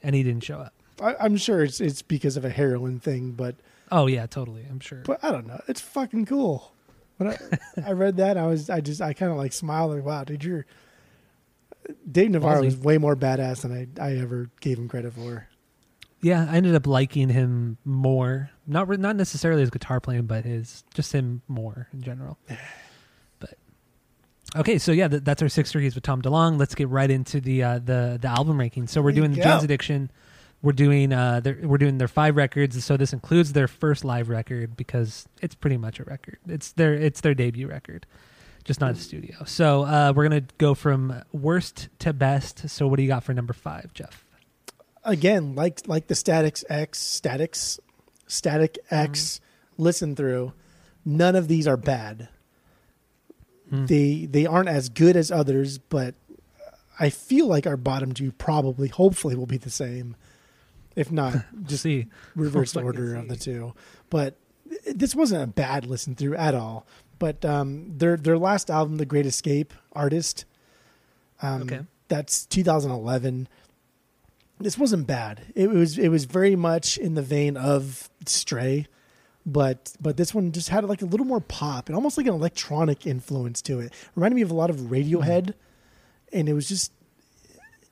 and 0.03 0.15
he 0.15 0.23
didn't 0.23 0.43
show 0.43 0.59
up. 0.59 0.73
I, 1.01 1.15
I'm 1.19 1.35
sure 1.35 1.63
it's 1.63 1.81
it's 1.81 2.01
because 2.01 2.37
of 2.37 2.45
a 2.45 2.49
heroin 2.49 2.99
thing, 3.01 3.31
but 3.31 3.55
Oh 3.97 4.07
yeah, 4.07 4.25
totally. 4.25 4.65
I'm 4.69 4.79
sure. 4.81 5.03
but 5.05 5.23
I 5.23 5.31
don't 5.31 5.47
know. 5.47 5.61
It's 5.67 5.79
fucking 5.79 6.25
cool. 6.25 6.73
When 7.17 7.29
I, 7.29 7.37
I 7.85 7.91
read 7.93 8.17
that, 8.17 8.37
I 8.37 8.45
was 8.45 8.69
I 8.69 8.81
just 8.81 8.99
I 9.01 9.13
kind 9.13 9.31
of 9.31 9.37
like 9.37 9.53
smiled 9.53 9.95
like, 9.95 10.03
wow, 10.03 10.23
did 10.25 10.43
you're 10.43 10.65
Dave 12.11 12.31
Navarro 12.31 12.61
Ballsy. 12.61 12.65
was 12.65 12.77
way 12.77 12.97
more 12.97 13.15
badass 13.15 13.61
than 13.61 13.71
I 13.71 13.87
I 14.03 14.17
ever 14.17 14.49
gave 14.59 14.77
him 14.77 14.89
credit 14.89 15.13
for. 15.13 15.47
yeah, 16.21 16.45
I 16.49 16.57
ended 16.57 16.75
up 16.75 16.87
liking 16.87 17.29
him 17.29 17.77
more. 17.85 18.49
Not 18.67 18.89
not 18.99 19.15
necessarily 19.15 19.61
his 19.61 19.69
guitar 19.69 20.01
playing, 20.01 20.25
but 20.25 20.43
his 20.43 20.83
just 20.93 21.13
him 21.13 21.41
more 21.47 21.87
in 21.93 22.01
general. 22.01 22.37
But 23.39 23.57
okay, 24.57 24.77
so 24.77 24.91
yeah, 24.91 25.07
th- 25.07 25.23
that's 25.23 25.41
our 25.41 25.49
six 25.49 25.71
threes 25.71 25.95
with 25.95 26.03
Tom 26.03 26.21
DeLonge. 26.21 26.57
Let's 26.59 26.75
get 26.75 26.89
right 26.89 27.09
into 27.09 27.39
the 27.39 27.63
uh, 27.63 27.79
the 27.79 28.17
the 28.21 28.27
album 28.27 28.59
ranking. 28.59 28.87
So 28.87 29.01
we're 29.01 29.11
There 29.13 29.21
doing 29.21 29.33
go. 29.35 29.43
Jane's 29.43 29.63
Addiction. 29.63 30.11
We're 30.65 30.71
doing 30.71 31.13
uh 31.13 31.41
their, 31.41 31.59
we're 31.61 31.77
doing 31.77 31.99
their 31.99 32.07
five 32.07 32.35
records. 32.35 32.83
So 32.83 32.97
this 32.97 33.13
includes 33.13 33.53
their 33.53 33.67
first 33.67 34.03
live 34.03 34.29
record 34.29 34.75
because 34.75 35.27
it's 35.39 35.53
pretty 35.53 35.77
much 35.77 35.99
a 35.99 36.03
record. 36.03 36.39
It's 36.47 36.71
their 36.71 36.95
it's 36.95 37.21
their 37.21 37.35
debut 37.35 37.67
record, 37.67 38.07
just 38.63 38.81
not 38.81 38.93
a 38.93 38.95
studio. 38.95 39.43
So 39.45 39.83
uh, 39.83 40.11
we're 40.15 40.23
gonna 40.23 40.47
go 40.57 40.73
from 40.73 41.21
worst 41.31 41.89
to 41.99 42.13
best. 42.13 42.67
So 42.67 42.87
what 42.87 42.97
do 42.97 43.03
you 43.03 43.07
got 43.09 43.23
for 43.23 43.31
number 43.35 43.53
five, 43.53 43.93
Jeff? 43.93 44.25
Again, 45.03 45.53
like 45.53 45.81
like 45.85 46.07
the 46.07 46.15
Statics 46.15 46.65
X 46.67 46.99
Statics 46.99 47.79
Static 48.25 48.79
X 48.89 49.39
listen 49.77 50.15
through, 50.15 50.53
none 51.05 51.35
of 51.35 51.47
these 51.47 51.67
are 51.67 51.77
bad. 51.77 52.27
Hmm. 53.69 53.85
They 53.85 54.25
they 54.25 54.47
aren't 54.47 54.69
as 54.69 54.89
good 54.89 55.15
as 55.15 55.29
others, 55.31 55.77
but 55.77 56.15
I 56.99 57.11
feel 57.11 57.45
like 57.45 57.67
our 57.67 57.77
bottom 57.77 58.13
two 58.13 58.31
probably 58.31 58.87
hopefully 58.87 59.35
will 59.35 59.45
be 59.45 59.57
the 59.57 59.69
same. 59.69 60.15
If 60.95 61.11
not, 61.11 61.35
just 61.65 61.83
see. 61.83 62.07
reverse 62.35 62.75
order 62.75 63.15
of 63.15 63.27
the 63.27 63.35
two. 63.35 63.73
But 64.09 64.35
this 64.91 65.15
wasn't 65.15 65.43
a 65.43 65.47
bad 65.47 65.85
listen 65.85 66.15
through 66.15 66.35
at 66.35 66.55
all. 66.55 66.85
But 67.19 67.43
um, 67.45 67.97
their 67.97 68.17
their 68.17 68.37
last 68.37 68.69
album, 68.69 68.97
The 68.97 69.05
Great 69.05 69.25
Escape, 69.25 69.73
artist. 69.93 70.45
Um, 71.41 71.63
Okay. 71.63 71.79
That's 72.07 72.45
2011. 72.45 73.47
This 74.59 74.77
wasn't 74.77 75.05
bad. 75.07 75.41
It 75.55 75.69
was 75.69 75.97
it 75.97 76.09
was 76.09 76.25
very 76.25 76.55
much 76.55 76.97
in 76.97 77.15
the 77.15 77.21
vein 77.21 77.57
of 77.57 78.09
Stray, 78.25 78.87
but 79.45 79.93
but 79.99 80.15
this 80.17 80.33
one 80.33 80.51
just 80.51 80.69
had 80.69 80.85
like 80.85 81.01
a 81.01 81.05
little 81.05 81.25
more 81.25 81.41
pop 81.41 81.89
and 81.89 81.95
almost 81.95 82.17
like 82.17 82.27
an 82.27 82.33
electronic 82.33 83.05
influence 83.05 83.61
to 83.63 83.79
it. 83.81 83.91
Reminded 84.15 84.35
me 84.35 84.43
of 84.43 84.51
a 84.51 84.53
lot 84.53 84.69
of 84.69 84.77
Radiohead, 84.77 85.55
and 86.31 86.47
it 86.47 86.53
was 86.53 86.69
just 86.69 86.93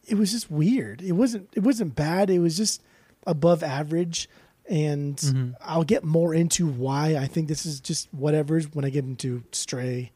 it 0.07 0.15
was 0.15 0.31
just 0.31 0.49
weird. 0.51 1.01
It 1.01 1.13
wasn't 1.13 1.49
it 1.53 1.63
wasn't 1.63 1.95
bad. 1.95 2.29
It 2.29 2.39
was 2.39 2.55
just 2.55 2.81
above 3.25 3.63
average. 3.63 4.29
And 4.69 5.17
Mhm. 5.17 5.55
I'll 5.61 5.83
get 5.83 6.03
more 6.05 6.33
into 6.33 6.65
why 6.67 7.17
I 7.17 7.27
think 7.27 7.47
this 7.49 7.65
is 7.65 7.79
just 7.81 8.07
whatever's 8.13 8.73
when 8.73 8.85
I 8.85 8.89
get 8.89 9.03
into 9.03 9.43
Stray, 9.51 10.11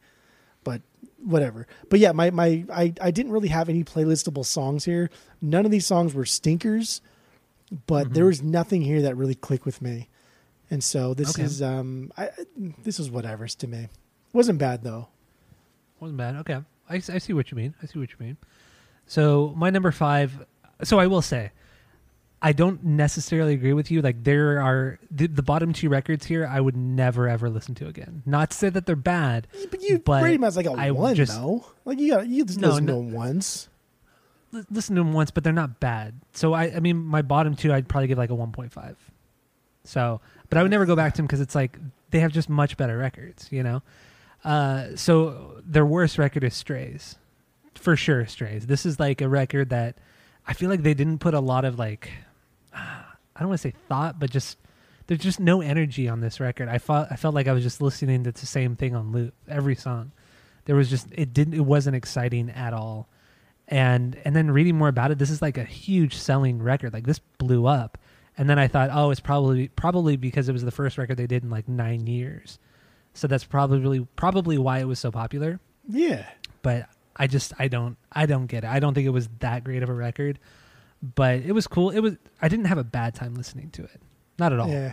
but 0.64 0.80
whatever. 1.22 1.66
But 1.90 2.00
yeah, 2.00 2.12
my 2.12 2.30
my 2.30 2.64
I 2.72 2.94
I 3.00 3.10
didn't 3.10 3.32
really 3.32 3.48
have 3.48 3.68
any 3.68 3.84
playlistable 3.84 4.46
songs 4.46 4.84
here. 4.86 5.10
None 5.42 5.66
of 5.66 5.70
these 5.70 5.84
songs 5.84 6.14
were 6.14 6.24
stinkers, 6.24 7.02
but 7.86 8.08
Mhm. 8.08 8.14
there 8.14 8.24
was 8.24 8.42
nothing 8.42 8.80
here 8.82 9.02
that 9.02 9.16
really 9.16 9.34
clicked 9.34 9.66
with 9.66 9.82
me. 9.82 10.08
And 10.70 10.82
so 10.82 11.12
this 11.12 11.30
Okay. 11.30 11.42
is 11.42 11.60
um 11.60 12.10
I 12.16 12.30
this 12.84 12.98
is 12.98 13.10
whatever's 13.10 13.54
to 13.56 13.66
me. 13.68 13.88
Wasn't 14.32 14.58
bad 14.58 14.82
though. 14.82 15.08
Wasn't 16.00 16.16
bad. 16.16 16.36
Okay, 16.36 16.58
I, 16.88 16.94
I 16.94 17.18
see 17.18 17.34
what 17.34 17.50
you 17.50 17.56
mean. 17.56 17.74
I 17.82 17.86
see 17.86 17.98
what 17.98 18.10
you 18.12 18.16
mean. 18.18 18.38
So 19.06 19.52
my 19.56 19.68
number 19.68 19.90
five. 19.92 20.46
So 20.84 20.98
I 20.98 21.06
will 21.06 21.22
say, 21.22 21.50
I 22.40 22.52
don't 22.52 22.84
necessarily 22.84 23.54
agree 23.54 23.72
with 23.72 23.90
you. 23.90 24.00
Like 24.00 24.22
there 24.22 24.60
are 24.62 24.98
the, 25.10 25.26
the 25.26 25.42
bottom 25.42 25.72
two 25.72 25.88
records 25.88 26.24
here. 26.26 26.46
I 26.46 26.60
would 26.60 26.76
never 26.76 27.28
ever 27.28 27.50
listen 27.50 27.74
to 27.76 27.88
again. 27.88 28.22
Not 28.26 28.50
to 28.50 28.56
say 28.56 28.68
that 28.70 28.86
they're 28.86 28.94
bad. 28.96 29.48
But 29.70 29.82
you 29.82 29.98
But 29.98 30.22
rate 30.22 30.34
him 30.36 30.44
as 30.44 30.56
like 30.56 30.66
a 30.66 30.70
I 30.72 30.92
one 30.92 31.14
just- 31.16 31.32
though. 31.32 31.64
Like 31.84 31.98
you 31.98 32.12
got 32.12 32.26
you 32.28 32.44
just 32.44 32.60
No, 32.60 32.68
listen 32.68 32.84
no. 32.86 32.92
to 32.94 32.98
him 33.00 33.12
once. 33.12 33.68
Listen 34.70 34.96
to 34.96 35.00
them 35.02 35.12
once, 35.12 35.30
but 35.30 35.44
they're 35.44 35.52
not 35.52 35.78
bad. 35.78 36.14
So 36.32 36.54
I, 36.54 36.74
I 36.76 36.80
mean, 36.80 36.96
my 37.04 37.20
bottom 37.22 37.54
two, 37.54 37.72
I'd 37.72 37.86
probably 37.88 38.06
give 38.08 38.16
like 38.18 38.30
a 38.30 38.34
one 38.34 38.52
point 38.52 38.72
five. 38.72 38.96
So, 39.84 40.20
but 40.48 40.58
I 40.58 40.62
would 40.62 40.70
never 40.70 40.86
go 40.86 40.94
back 40.96 41.14
to 41.14 41.16
them 41.18 41.26
because 41.26 41.40
it's 41.40 41.54
like 41.54 41.76
they 42.10 42.20
have 42.20 42.32
just 42.32 42.48
much 42.48 42.76
better 42.76 42.96
records, 42.96 43.48
you 43.50 43.62
know. 43.62 43.82
Uh, 44.44 44.94
so 44.96 45.60
their 45.66 45.84
worst 45.84 46.16
record 46.18 46.44
is 46.44 46.54
Strays, 46.54 47.16
for 47.74 47.96
sure. 47.96 48.24
Strays. 48.26 48.66
This 48.66 48.86
is 48.86 49.00
like 49.00 49.20
a 49.20 49.28
record 49.28 49.70
that 49.70 49.96
I 50.46 50.52
feel 50.52 50.70
like 50.70 50.82
they 50.82 50.94
didn't 50.94 51.18
put 51.18 51.34
a 51.34 51.40
lot 51.40 51.64
of 51.64 51.78
like, 51.78 52.10
I 52.78 53.40
don't 53.40 53.48
want 53.48 53.60
to 53.60 53.68
say 53.68 53.74
thought, 53.88 54.18
but 54.18 54.30
just 54.30 54.58
there's 55.06 55.20
just 55.20 55.40
no 55.40 55.60
energy 55.60 56.08
on 56.08 56.20
this 56.20 56.38
record. 56.38 56.68
I 56.68 56.78
felt 56.78 57.08
I 57.10 57.16
felt 57.16 57.34
like 57.34 57.48
I 57.48 57.52
was 57.52 57.62
just 57.62 57.80
listening 57.80 58.24
to 58.24 58.32
the 58.32 58.46
same 58.46 58.76
thing 58.76 58.94
on 58.94 59.12
loop 59.12 59.34
every 59.48 59.74
song. 59.74 60.12
There 60.66 60.76
was 60.76 60.90
just 60.90 61.08
it 61.12 61.32
didn't 61.32 61.54
it 61.54 61.64
wasn't 61.64 61.96
exciting 61.96 62.50
at 62.50 62.74
all. 62.74 63.08
And 63.66 64.20
and 64.24 64.36
then 64.36 64.50
reading 64.50 64.76
more 64.76 64.88
about 64.88 65.10
it 65.10 65.18
this 65.18 65.30
is 65.30 65.40
like 65.40 65.56
a 65.56 65.64
huge 65.64 66.16
selling 66.16 66.62
record. 66.62 66.92
Like 66.92 67.06
this 67.06 67.20
blew 67.38 67.66
up. 67.66 67.96
And 68.36 68.48
then 68.48 68.58
i 68.58 68.68
thought 68.68 68.90
oh 68.92 69.10
it's 69.10 69.20
probably 69.20 69.68
probably 69.68 70.16
because 70.16 70.48
it 70.48 70.52
was 70.52 70.62
the 70.62 70.70
first 70.70 70.98
record 70.98 71.16
they 71.16 71.26
did 71.26 71.42
in 71.42 71.50
like 71.50 71.68
nine 71.68 72.06
years. 72.06 72.58
So 73.14 73.26
that's 73.26 73.44
probably 73.44 73.80
really 73.80 74.06
probably 74.14 74.58
why 74.58 74.80
it 74.80 74.86
was 74.86 74.98
so 74.98 75.10
popular. 75.10 75.58
Yeah. 75.88 76.26
but 76.60 76.88
i 77.16 77.26
just 77.26 77.52
i 77.58 77.66
don't 77.66 77.96
i 78.12 78.26
don't 78.26 78.46
get 78.46 78.64
it. 78.64 78.68
I 78.68 78.78
don't 78.78 78.94
think 78.94 79.06
it 79.06 79.10
was 79.10 79.28
that 79.38 79.64
great 79.64 79.82
of 79.82 79.88
a 79.88 79.94
record 79.94 80.38
but 81.02 81.36
it 81.40 81.52
was 81.52 81.66
cool 81.66 81.90
it 81.90 82.00
was 82.00 82.16
i 82.42 82.48
didn't 82.48 82.66
have 82.66 82.78
a 82.78 82.84
bad 82.84 83.14
time 83.14 83.34
listening 83.34 83.70
to 83.70 83.82
it 83.84 84.00
not 84.38 84.52
at 84.52 84.58
all 84.60 84.68
Yeah. 84.68 84.92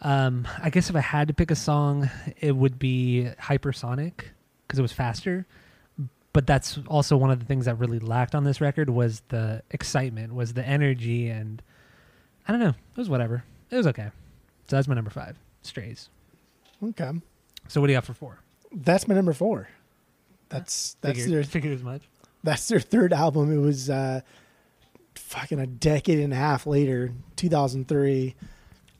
um, 0.00 0.46
I 0.62 0.70
guess 0.70 0.90
if 0.90 0.96
I 0.96 1.00
had 1.00 1.28
to 1.28 1.34
pick 1.34 1.50
a 1.50 1.54
song, 1.56 2.10
it 2.40 2.54
would 2.56 2.78
be 2.78 3.28
Hypersonic 3.40 4.12
because 4.66 4.78
it 4.78 4.82
was 4.82 4.92
faster. 4.92 5.46
But 6.32 6.46
that's 6.46 6.78
also 6.88 7.16
one 7.16 7.30
of 7.30 7.38
the 7.38 7.44
things 7.46 7.66
that 7.66 7.76
really 7.76 7.98
lacked 8.00 8.34
on 8.34 8.44
this 8.44 8.60
record 8.60 8.90
was 8.90 9.22
the 9.28 9.62
excitement, 9.70 10.34
was 10.34 10.52
the 10.54 10.66
energy, 10.66 11.28
and 11.28 11.62
I 12.48 12.52
don't 12.52 12.60
know. 12.60 12.70
It 12.70 12.96
was 12.96 13.08
whatever. 13.08 13.44
It 13.70 13.76
was 13.76 13.86
okay. 13.88 14.10
So 14.68 14.76
that's 14.76 14.88
my 14.88 14.94
number 14.94 15.10
five, 15.10 15.36
Strays. 15.62 16.08
Okay. 16.82 17.10
So 17.68 17.80
what 17.80 17.86
do 17.86 17.92
you 17.92 17.96
got 17.96 18.04
for 18.04 18.14
four? 18.14 18.40
That's 18.72 19.06
my 19.06 19.14
number 19.14 19.32
four. 19.32 19.68
That's 20.48 20.96
that's 21.00 21.18
figured, 21.20 21.34
their 21.36 21.44
figured 21.44 21.74
as 21.74 21.82
much. 21.82 22.02
that's 22.42 22.66
their 22.68 22.80
third 22.80 23.12
album. 23.12 23.52
It 23.56 23.60
was 23.60 23.88
uh 23.90 24.20
fucking 25.26 25.58
a 25.58 25.66
decade 25.66 26.20
and 26.20 26.32
a 26.32 26.36
half 26.36 26.66
later, 26.66 27.12
two 27.36 27.48
thousand 27.48 27.88
three. 27.88 28.34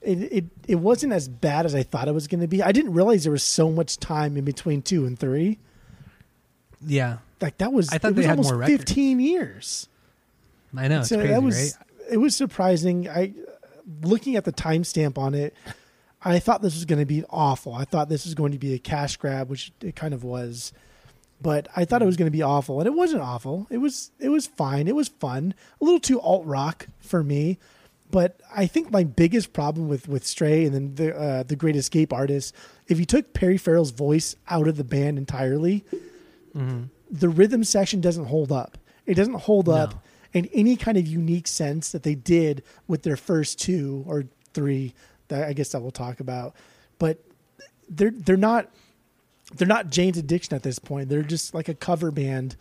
It, 0.01 0.19
it 0.31 0.45
it 0.67 0.75
wasn't 0.75 1.13
as 1.13 1.27
bad 1.27 1.65
as 1.65 1.73
I 1.73 1.83
thought 1.83 2.07
it 2.07 2.13
was 2.13 2.27
going 2.27 2.41
to 2.41 2.47
be. 2.47 2.61
I 2.61 2.71
didn't 2.71 2.93
realize 2.93 3.23
there 3.23 3.31
was 3.31 3.43
so 3.43 3.71
much 3.71 3.97
time 3.97 4.37
in 4.37 4.45
between 4.45 4.81
two 4.81 5.05
and 5.05 5.17
three. 5.17 5.57
Yeah, 6.85 7.17
Like 7.41 7.57
that 7.59 7.73
was 7.73 7.89
I 7.91 7.97
thought 7.97 8.11
it 8.11 8.15
they 8.15 8.19
was 8.19 8.25
had 8.25 8.31
almost 8.33 8.51
more 8.51 8.59
records. 8.59 8.77
fifteen 8.83 9.19
years. 9.19 9.87
I 10.77 10.87
know 10.87 10.99
it's 10.99 11.09
so 11.09 11.15
crazy, 11.17 11.29
that 11.33 11.41
was 11.41 11.55
right? 11.55 11.87
it 12.11 12.17
was 12.17 12.35
surprising. 12.35 13.09
I 13.09 13.33
looking 14.03 14.35
at 14.35 14.43
the 14.45 14.51
timestamp 14.51 15.17
on 15.17 15.33
it, 15.33 15.55
I 16.21 16.37
thought 16.39 16.61
this 16.61 16.75
was 16.75 16.85
going 16.85 16.99
to 16.99 17.05
be 17.05 17.23
awful. 17.29 17.73
I 17.73 17.85
thought 17.85 18.09
this 18.09 18.25
was 18.25 18.35
going 18.35 18.51
to 18.51 18.59
be 18.59 18.73
a 18.73 18.79
cash 18.79 19.17
grab, 19.17 19.49
which 19.49 19.71
it 19.81 19.95
kind 19.95 20.13
of 20.13 20.23
was. 20.23 20.73
But 21.41 21.67
I 21.75 21.85
thought 21.85 22.01
it 22.01 22.05
was 22.05 22.15
going 22.17 22.27
to 22.31 22.35
be 22.37 22.41
awful, 22.41 22.79
and 22.79 22.87
it 22.87 22.93
wasn't 22.93 23.21
awful. 23.21 23.67
It 23.69 23.77
was 23.77 24.11
it 24.19 24.29
was 24.29 24.47
fine. 24.47 24.87
It 24.87 24.95
was 24.95 25.09
fun. 25.09 25.53
A 25.81 25.83
little 25.83 25.99
too 25.99 26.19
alt 26.21 26.45
rock 26.45 26.87
for 26.99 27.23
me, 27.23 27.57
but 28.09 28.39
I 28.55 28.67
think 28.67 28.89
my 28.89 29.03
biggest 29.03 29.51
problem 29.53 29.87
with 29.89 30.07
with 30.07 30.25
Stray 30.25 30.65
and 30.65 30.73
then 30.73 30.95
the 30.95 31.15
uh, 31.15 31.43
the 31.43 31.55
Great 31.57 31.75
Escape 31.75 32.13
artist, 32.13 32.55
if 32.87 32.99
you 32.99 33.05
took 33.05 33.33
Perry 33.33 33.57
Farrell's 33.57 33.91
voice 33.91 34.35
out 34.49 34.67
of 34.67 34.77
the 34.77 34.83
band 34.85 35.17
entirely, 35.17 35.83
Mhm. 36.55 36.89
the 37.11 37.29
rhythm 37.29 37.63
section 37.65 37.99
doesn't 38.01 38.25
hold 38.25 38.51
up. 38.51 38.77
It 39.05 39.15
doesn't 39.15 39.41
hold 39.41 39.67
up 39.67 40.03
in 40.33 40.45
any 40.53 40.75
kind 40.77 40.97
of 40.97 41.05
unique 41.05 41.47
sense 41.47 41.91
that 41.91 42.03
they 42.03 42.15
did 42.15 42.63
with 42.87 43.03
their 43.03 43.17
first 43.17 43.59
two 43.59 44.03
or 44.07 44.23
three 44.53 44.93
that 45.27 45.47
I 45.49 45.53
guess 45.53 45.69
that 45.73 45.81
we'll 45.81 45.91
talk 45.91 46.21
about. 46.21 46.55
But 46.97 47.19
they're 47.89 48.11
they're 48.11 48.37
not 48.37 48.71
they're 49.55 49.67
not 49.67 49.89
Jane's 49.89 50.17
Addiction 50.17 50.55
at 50.55 50.63
this 50.63 50.79
point. 50.79 51.09
They're 51.09 51.23
just 51.23 51.53
like 51.53 51.67
a 51.69 51.73
cover 51.73 52.11
band 52.11 52.55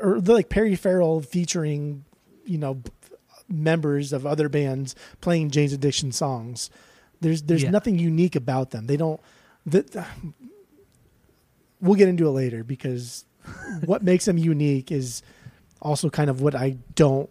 or 0.00 0.20
they're 0.20 0.34
like 0.34 0.48
Perry 0.48 0.74
Farrell 0.76 1.20
featuring, 1.20 2.04
you 2.44 2.58
know, 2.58 2.82
members 3.48 4.12
of 4.12 4.26
other 4.26 4.48
bands 4.48 4.94
playing 5.20 5.50
Jane's 5.50 5.72
Addiction 5.72 6.12
songs. 6.12 6.70
There's 7.20 7.42
there's 7.42 7.62
Yeah. 7.62 7.70
nothing 7.70 7.98
unique 7.98 8.36
about 8.36 8.70
them. 8.70 8.86
They 8.86 8.96
don't 8.96 9.20
the, 9.66 10.04
we'll 11.80 11.94
get 11.96 12.08
into 12.08 12.26
it 12.26 12.30
later 12.30 12.64
because 12.64 13.24
what 13.84 14.02
makes 14.02 14.24
them 14.24 14.38
unique 14.38 14.90
is 14.90 15.22
also 15.80 16.08
kind 16.10 16.30
of 16.30 16.40
what 16.40 16.54
I 16.54 16.78
don't 16.94 17.30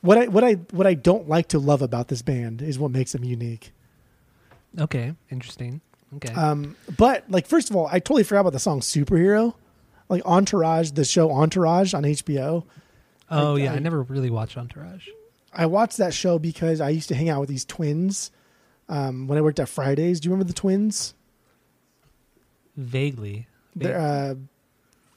what 0.00 0.18
I 0.18 0.26
what 0.28 0.44
I 0.44 0.54
what 0.70 0.86
I 0.86 0.94
don't 0.94 1.28
like 1.28 1.48
to 1.48 1.58
love 1.58 1.82
about 1.82 2.08
this 2.08 2.22
band 2.22 2.62
is 2.62 2.78
what 2.78 2.90
makes 2.90 3.12
them 3.12 3.24
unique. 3.24 3.72
Okay, 4.78 5.14
interesting. 5.30 5.80
Okay. 6.14 6.32
Um, 6.34 6.76
but 6.96 7.28
like 7.30 7.46
first 7.46 7.68
of 7.68 7.76
all, 7.76 7.88
I 7.90 7.98
totally 7.98 8.22
forgot 8.22 8.40
about 8.42 8.52
the 8.52 8.58
song 8.60 8.80
"Superhero," 8.80 9.54
like 10.08 10.22
Entourage, 10.24 10.92
the 10.92 11.04
show 11.04 11.30
Entourage 11.32 11.92
on 11.94 12.04
HBO. 12.04 12.64
oh 13.30 13.56
I- 13.56 13.58
yeah, 13.60 13.72
I, 13.72 13.76
I- 13.76 13.78
never 13.80 14.02
really 14.02 14.30
watched 14.30 14.56
Entourage. 14.56 15.08
I 15.52 15.66
watched 15.66 15.96
that 15.96 16.12
show 16.14 16.38
because 16.38 16.80
I 16.80 16.90
used 16.90 17.08
to 17.08 17.14
hang 17.14 17.28
out 17.30 17.40
with 17.40 17.48
these 17.48 17.64
twins 17.64 18.30
um, 18.90 19.26
when 19.26 19.38
I 19.38 19.40
worked 19.40 19.58
at 19.58 19.68
Fridays. 19.70 20.20
Do 20.20 20.28
you 20.28 20.32
remember 20.32 20.46
the 20.48 20.54
twins? 20.58 21.14
Vaguely. 22.76 23.46
They're 23.74 23.98
uh, 23.98 24.34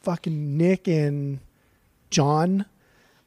fucking 0.02 0.58
Nick 0.58 0.88
and 0.88 1.40
John. 2.10 2.66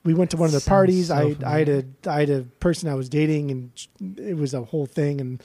We 0.04 0.14
went 0.14 0.30
to 0.32 0.36
one 0.36 0.46
of 0.46 0.52
their 0.52 0.60
Sounds 0.60 0.68
parties. 0.68 1.06
so 1.08 1.14
I 1.14 1.36
I 1.54 1.58
had 1.60 1.68
a. 1.68 1.84
I 2.10 2.20
had 2.20 2.30
a 2.30 2.42
person 2.60 2.88
I 2.88 2.94
was 2.94 3.08
dating, 3.08 3.50
and 3.50 4.18
it 4.18 4.36
was 4.36 4.52
a 4.54 4.62
whole 4.64 4.86
thing, 4.86 5.20
and 5.20 5.42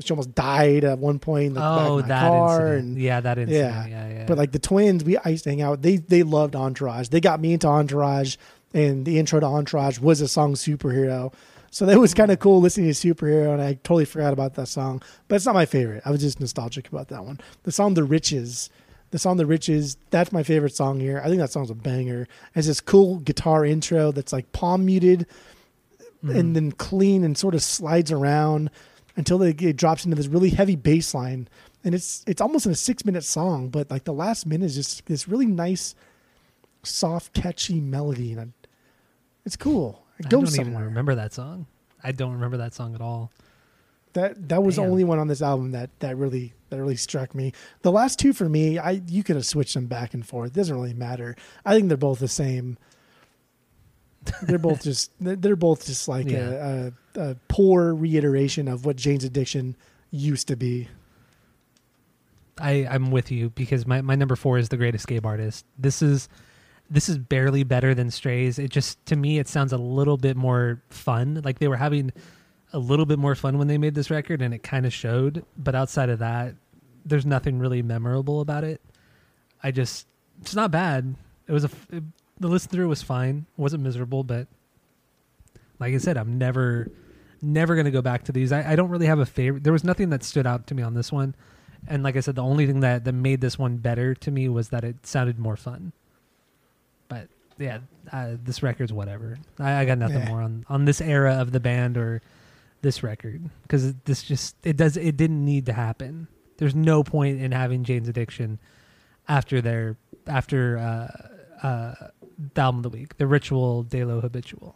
she 0.00 0.10
almost 0.12 0.34
died 0.34 0.84
at 0.84 0.98
one 0.98 1.18
point. 1.18 1.46
In 1.48 1.54
the 1.54 1.60
back 1.60 1.88
oh, 1.88 2.00
that 2.02 2.28
car, 2.28 2.60
incident. 2.74 2.88
and 2.94 2.98
yeah, 3.02 3.20
that 3.20 3.38
incident. 3.38 3.74
Yeah, 3.74 3.86
Yeah. 3.86 4.08
yeah. 4.18 4.24
But 4.26 4.38
like 4.38 4.52
the 4.52 4.58
twins, 4.58 5.04
we 5.04 5.16
I 5.18 5.30
used 5.30 5.44
to 5.44 5.50
hang 5.50 5.62
out. 5.62 5.82
They 5.82 5.96
they 5.96 6.22
loved 6.22 6.54
Entourage. 6.56 7.08
They 7.08 7.20
got 7.20 7.40
me 7.40 7.52
into 7.52 7.66
Entourage, 7.66 8.36
and 8.74 9.04
the 9.04 9.18
intro 9.18 9.40
to 9.40 9.46
Entourage 9.46 9.98
was 9.98 10.20
a 10.20 10.28
song 10.28 10.54
"Superhero." 10.54 11.32
So 11.70 11.84
that 11.84 11.98
was 11.98 12.14
kind 12.14 12.30
of 12.30 12.38
cool 12.38 12.60
listening 12.60 12.92
to 12.92 12.94
"Superhero," 13.14 13.52
and 13.52 13.60
I 13.60 13.74
totally 13.74 14.04
forgot 14.06 14.32
about 14.32 14.54
that 14.54 14.68
song. 14.68 15.02
But 15.28 15.36
it's 15.36 15.46
not 15.46 15.54
my 15.54 15.66
favorite. 15.66 16.02
I 16.04 16.10
was 16.10 16.20
just 16.20 16.40
nostalgic 16.40 16.88
about 16.88 17.08
that 17.08 17.24
one. 17.24 17.40
The 17.64 17.72
song 17.72 17.94
"The 17.94 18.04
Riches," 18.04 18.70
the 19.10 19.18
song 19.18 19.36
"The 19.36 19.44
Riches," 19.46 19.96
that's 20.10 20.32
my 20.32 20.42
favorite 20.42 20.74
song 20.74 20.98
here. 21.00 21.20
I 21.22 21.28
think 21.28 21.40
that 21.40 21.50
song's 21.50 21.70
a 21.70 21.74
banger. 21.74 22.22
It 22.22 22.28
has 22.54 22.66
this 22.66 22.80
cool 22.80 23.18
guitar 23.18 23.64
intro 23.66 24.12
that's 24.12 24.32
like 24.32 24.50
palm 24.52 24.86
muted, 24.86 25.26
Mhm. 26.24 26.36
and 26.38 26.56
then 26.56 26.72
clean 26.72 27.22
and 27.22 27.36
sort 27.36 27.54
of 27.54 27.62
slides 27.62 28.10
around 28.10 28.70
until 29.18 29.42
it, 29.42 29.60
it 29.60 29.76
drops 29.76 30.04
into 30.06 30.16
this 30.16 30.28
really 30.28 30.48
heavy 30.50 30.76
bass 30.76 31.12
line. 31.12 31.48
And 31.84 31.94
it's 31.94 32.24
it's 32.26 32.40
almost 32.40 32.64
in 32.66 32.72
a 32.72 32.76
six 32.76 33.04
minute 33.04 33.24
song 33.24 33.68
but 33.68 33.90
like 33.90 34.04
the 34.04 34.12
last 34.12 34.46
minute 34.46 34.64
is 34.66 34.74
just 34.74 35.04
this 35.06 35.28
really 35.28 35.46
nice 35.46 35.94
soft 36.82 37.34
catchy 37.34 37.80
melody. 37.80 38.32
And 38.32 38.40
I, 38.40 38.68
it's 39.44 39.56
cool. 39.56 40.04
It 40.18 40.26
I 40.26 40.28
don't 40.28 40.42
even 40.42 40.54
somewhere. 40.54 40.84
remember 40.84 41.14
that 41.14 41.32
song. 41.34 41.66
I 42.02 42.12
don't 42.12 42.32
remember 42.32 42.56
that 42.58 42.74
song 42.74 42.94
at 42.94 43.00
all. 43.00 43.30
that 44.14 44.48
that 44.48 44.62
was 44.62 44.76
the 44.76 44.82
only 44.82 45.04
one 45.04 45.18
on 45.18 45.28
this 45.28 45.42
album 45.42 45.72
that 45.72 45.90
that 46.00 46.16
really 46.16 46.54
that 46.70 46.78
really 46.78 46.96
struck 46.96 47.34
me. 47.34 47.52
The 47.82 47.92
last 47.92 48.18
two 48.18 48.32
for 48.32 48.48
me 48.48 48.78
i 48.78 49.02
you 49.08 49.22
could 49.24 49.36
have 49.36 49.46
switched 49.46 49.74
them 49.74 49.86
back 49.86 50.14
and 50.14 50.26
forth. 50.26 50.48
It 50.48 50.54
doesn't 50.54 50.74
really 50.74 50.94
matter. 50.94 51.36
I 51.64 51.74
think 51.74 51.88
they're 51.88 51.96
both 51.96 52.18
the 52.20 52.28
same 52.28 52.78
they're 54.42 54.58
both 54.58 54.82
just 54.82 55.10
they're- 55.20 55.56
both 55.56 55.86
just 55.86 56.08
like 56.08 56.26
a, 56.30 56.92
a, 57.16 57.20
a 57.30 57.36
poor 57.48 57.94
reiteration 57.94 58.68
of 58.68 58.84
what 58.84 58.96
jane's 58.96 59.24
addiction 59.24 59.76
used 60.10 60.48
to 60.48 60.56
be 60.56 60.88
I 62.60 62.86
I'm 62.90 63.10
with 63.10 63.30
you 63.30 63.50
because 63.50 63.86
my 63.86 64.00
my 64.02 64.14
number 64.14 64.36
four 64.36 64.58
is 64.58 64.68
the 64.68 64.76
Great 64.76 64.94
Escape 64.94 65.24
Artist. 65.24 65.64
This 65.78 66.02
is 66.02 66.28
this 66.90 67.08
is 67.08 67.18
barely 67.18 67.62
better 67.64 67.94
than 67.94 68.10
Strays. 68.10 68.58
It 68.58 68.70
just 68.70 69.04
to 69.06 69.16
me 69.16 69.38
it 69.38 69.48
sounds 69.48 69.72
a 69.72 69.76
little 69.78 70.16
bit 70.16 70.36
more 70.36 70.82
fun. 70.90 71.40
Like 71.44 71.58
they 71.58 71.68
were 71.68 71.76
having 71.76 72.12
a 72.72 72.78
little 72.78 73.06
bit 73.06 73.18
more 73.18 73.34
fun 73.34 73.58
when 73.58 73.68
they 73.68 73.78
made 73.78 73.94
this 73.94 74.10
record, 74.10 74.42
and 74.42 74.52
it 74.52 74.62
kind 74.62 74.86
of 74.86 74.92
showed. 74.92 75.44
But 75.56 75.74
outside 75.74 76.08
of 76.10 76.18
that, 76.18 76.54
there's 77.04 77.24
nothing 77.24 77.58
really 77.58 77.82
memorable 77.82 78.40
about 78.40 78.64
it. 78.64 78.80
I 79.62 79.70
just 79.70 80.06
it's 80.40 80.54
not 80.54 80.70
bad. 80.70 81.14
It 81.46 81.52
was 81.52 81.64
a 81.64 81.70
it, 81.90 82.02
the 82.40 82.48
listen 82.48 82.70
through 82.70 82.88
was 82.88 83.02
fine. 83.02 83.46
It 83.56 83.60
wasn't 83.60 83.82
miserable, 83.82 84.24
but 84.24 84.46
like 85.78 85.94
I 85.94 85.98
said, 85.98 86.16
I'm 86.16 86.38
never 86.38 86.90
never 87.40 87.76
gonna 87.76 87.90
go 87.90 88.02
back 88.02 88.24
to 88.24 88.32
these. 88.32 88.50
I, 88.52 88.72
I 88.72 88.76
don't 88.76 88.90
really 88.90 89.06
have 89.06 89.20
a 89.20 89.26
favorite. 89.26 89.62
There 89.64 89.72
was 89.72 89.84
nothing 89.84 90.10
that 90.10 90.24
stood 90.24 90.46
out 90.46 90.66
to 90.68 90.74
me 90.74 90.82
on 90.82 90.94
this 90.94 91.12
one. 91.12 91.34
And 91.86 92.02
like 92.02 92.16
I 92.16 92.20
said, 92.20 92.34
the 92.34 92.42
only 92.42 92.66
thing 92.66 92.80
that, 92.80 93.04
that 93.04 93.12
made 93.12 93.40
this 93.40 93.56
one 93.58 93.76
better 93.76 94.12
to 94.16 94.30
me 94.32 94.48
was 94.48 94.70
that 94.70 94.82
it 94.82 95.06
sounded 95.06 95.38
more 95.38 95.56
fun. 95.56 95.92
But 97.08 97.28
yeah, 97.58 97.78
uh, 98.12 98.32
this 98.42 98.62
record's 98.62 98.92
whatever. 98.92 99.38
I, 99.60 99.74
I 99.76 99.84
got 99.84 99.98
nothing 99.98 100.18
Yeah. 100.22 100.28
more 100.28 100.42
on, 100.42 100.66
on 100.68 100.84
this 100.84 101.00
era 101.00 101.34
of 101.34 101.52
the 101.52 101.60
band 101.60 101.96
or 101.96 102.20
this 102.82 103.02
record 103.04 103.48
because 103.62 103.94
this 104.04 104.22
just 104.24 104.56
it 104.64 104.76
does 104.76 104.96
it 104.96 105.16
didn't 105.16 105.44
need 105.44 105.66
to 105.66 105.72
happen. 105.72 106.26
There's 106.58 106.74
no 106.74 107.04
point 107.04 107.40
in 107.40 107.52
having 107.52 107.84
Jane's 107.84 108.08
Addiction 108.08 108.58
after 109.28 109.60
their 109.60 109.96
after 110.26 110.78
uh, 110.78 111.66
uh, 111.66 111.94
the 112.54 112.60
album 112.60 112.78
of 112.80 112.82
the 112.84 112.96
week, 112.96 113.16
the 113.18 113.26
Ritual 113.26 113.82
De 113.82 114.04
Lo 114.04 114.20
Habitual. 114.20 114.74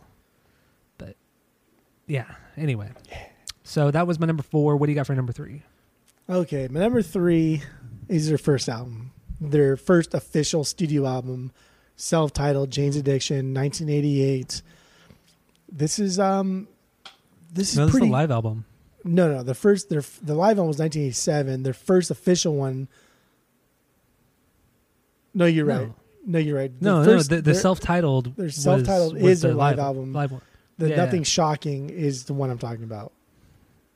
But 0.98 1.16
yeah, 2.06 2.26
anyway. 2.56 2.90
So 3.64 3.90
that 3.90 4.06
was 4.06 4.18
my 4.18 4.26
number 4.26 4.42
four. 4.42 4.76
What 4.76 4.86
do 4.86 4.92
you 4.92 4.96
got 4.96 5.06
for 5.06 5.14
number 5.14 5.32
three? 5.32 5.62
Okay, 6.28 6.68
my 6.68 6.80
number 6.80 7.02
three 7.02 7.62
is 8.08 8.28
their 8.28 8.38
first 8.38 8.68
album, 8.68 9.12
their 9.40 9.76
first 9.76 10.14
official 10.14 10.64
studio 10.64 11.06
album, 11.06 11.52
self-titled 11.96 12.70
"Jane's 12.70 12.96
Addiction," 12.96 13.54
1988. 13.54 14.62
This 15.70 15.98
is 15.98 16.18
um, 16.18 16.68
this 17.52 17.70
is 17.72 17.76
No, 17.78 17.86
this 17.86 17.94
is 17.94 17.98
pretty. 18.00 18.10
live 18.12 18.30
album. 18.30 18.64
No, 19.04 19.32
no, 19.32 19.42
the 19.42 19.54
first 19.54 19.88
their 19.88 20.02
the 20.22 20.34
live 20.34 20.58
album 20.58 20.68
was 20.68 20.78
1987. 20.78 21.62
Their 21.62 21.72
first 21.72 22.10
official 22.10 22.54
one. 22.56 22.88
No, 25.34 25.46
you're 25.46 25.66
No. 25.66 25.78
right. 25.78 25.92
No, 26.24 26.38
you're 26.38 26.56
right. 26.56 26.72
The 26.80 26.84
No, 26.84 27.04
first- 27.04 27.30
no, 27.30 27.36
the, 27.36 27.42
the 27.42 27.54
self-titled. 27.54 28.36
their 28.36 28.50
self-titled 28.50 29.14
was 29.14 29.22
is 29.24 29.40
their 29.42 29.54
live 29.54 29.78
album. 29.78 30.12
Live 30.12 30.32
one. 30.32 30.42
the 30.78 30.90
yeah, 30.90 30.96
nothing 30.96 31.20
yeah. 31.20 31.24
shocking 31.24 31.90
is 31.90 32.24
the 32.24 32.34
one 32.34 32.50
I'm 32.50 32.58
talking 32.58 32.84
about. 32.84 33.12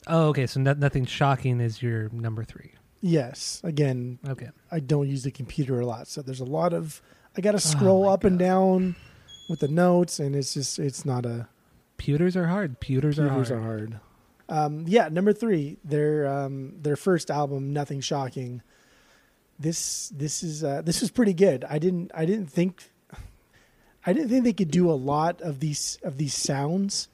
Oh, 0.07 0.27
okay. 0.29 0.45
So 0.47 0.59
no, 0.59 0.73
nothing 0.73 1.05
shocking 1.05 1.59
is 1.61 1.81
your 1.81 2.09
number 2.09 2.43
three. 2.43 2.71
Yes, 3.01 3.61
again, 3.63 4.17
Okay. 4.27 4.49
I 4.71 4.79
don't 4.79 5.07
use 5.07 5.23
the 5.23 5.31
computer 5.31 5.79
a 5.79 5.85
lot, 5.85 6.07
so 6.07 6.21
there's 6.21 6.39
a 6.39 6.45
lot 6.45 6.73
of 6.73 7.01
I 7.37 7.41
got 7.41 7.51
to 7.51 7.57
Oh 7.57 7.59
scroll 7.59 8.05
my 8.05 8.11
up 8.11 8.23
and 8.23 8.39
down 8.39 8.95
with 9.49 9.59
the 9.59 9.67
notes, 9.67 10.19
and 10.19 10.35
it's 10.35 10.53
just 10.53 10.79
it's 10.79 11.05
not 11.05 11.25
a 11.25 11.47
Pewters 11.99 12.35
are 12.35 12.47
hard. 12.47 12.79
Pewters, 12.79 13.17
are 13.19 13.29
hard. 13.29 13.51
are 13.51 13.61
hard. 13.61 13.99
Um, 14.49 14.85
yeah, 14.87 15.09
number 15.09 15.33
three, 15.33 15.77
their 15.83 16.27
um, 16.27 16.73
their 16.81 16.95
first 16.95 17.29
album, 17.29 17.73
Nothing 17.73 18.01
Shocking. 18.01 18.61
This 19.59 20.09
this 20.09 20.43
is 20.43 20.63
uh, 20.63 20.81
this 20.83 21.01
is 21.01 21.09
pretty 21.09 21.33
good. 21.33 21.65
I 21.67 21.79
didn't 21.79 22.11
I 22.13 22.25
didn't 22.25 22.47
think 22.51 22.91
I 24.05 24.13
didn't 24.13 24.29
think 24.29 24.43
they 24.43 24.53
could 24.53 24.71
do 24.71 24.89
a 24.89 24.93
lot 24.93 25.41
of 25.41 25.59
these 25.59 25.97
of 26.03 26.17
these 26.17 26.33
sounds, 26.35 27.07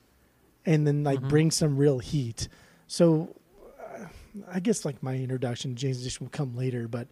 and 0.66 0.86
then 0.86 1.04
like 1.04 1.20
Mhm. 1.22 1.30
bring 1.30 1.52
some 1.52 1.78
real 1.78 2.00
heat. 2.00 2.50
So 2.88 3.36
uh, 3.80 4.08
I 4.52 4.60
guess 4.60 4.84
like 4.84 5.02
my 5.02 5.16
introduction, 5.16 5.72
to 5.72 5.76
Jane's 5.76 6.02
Addiction 6.02 6.26
will 6.26 6.32
come 6.32 6.56
later, 6.56 6.88
but 6.88 7.08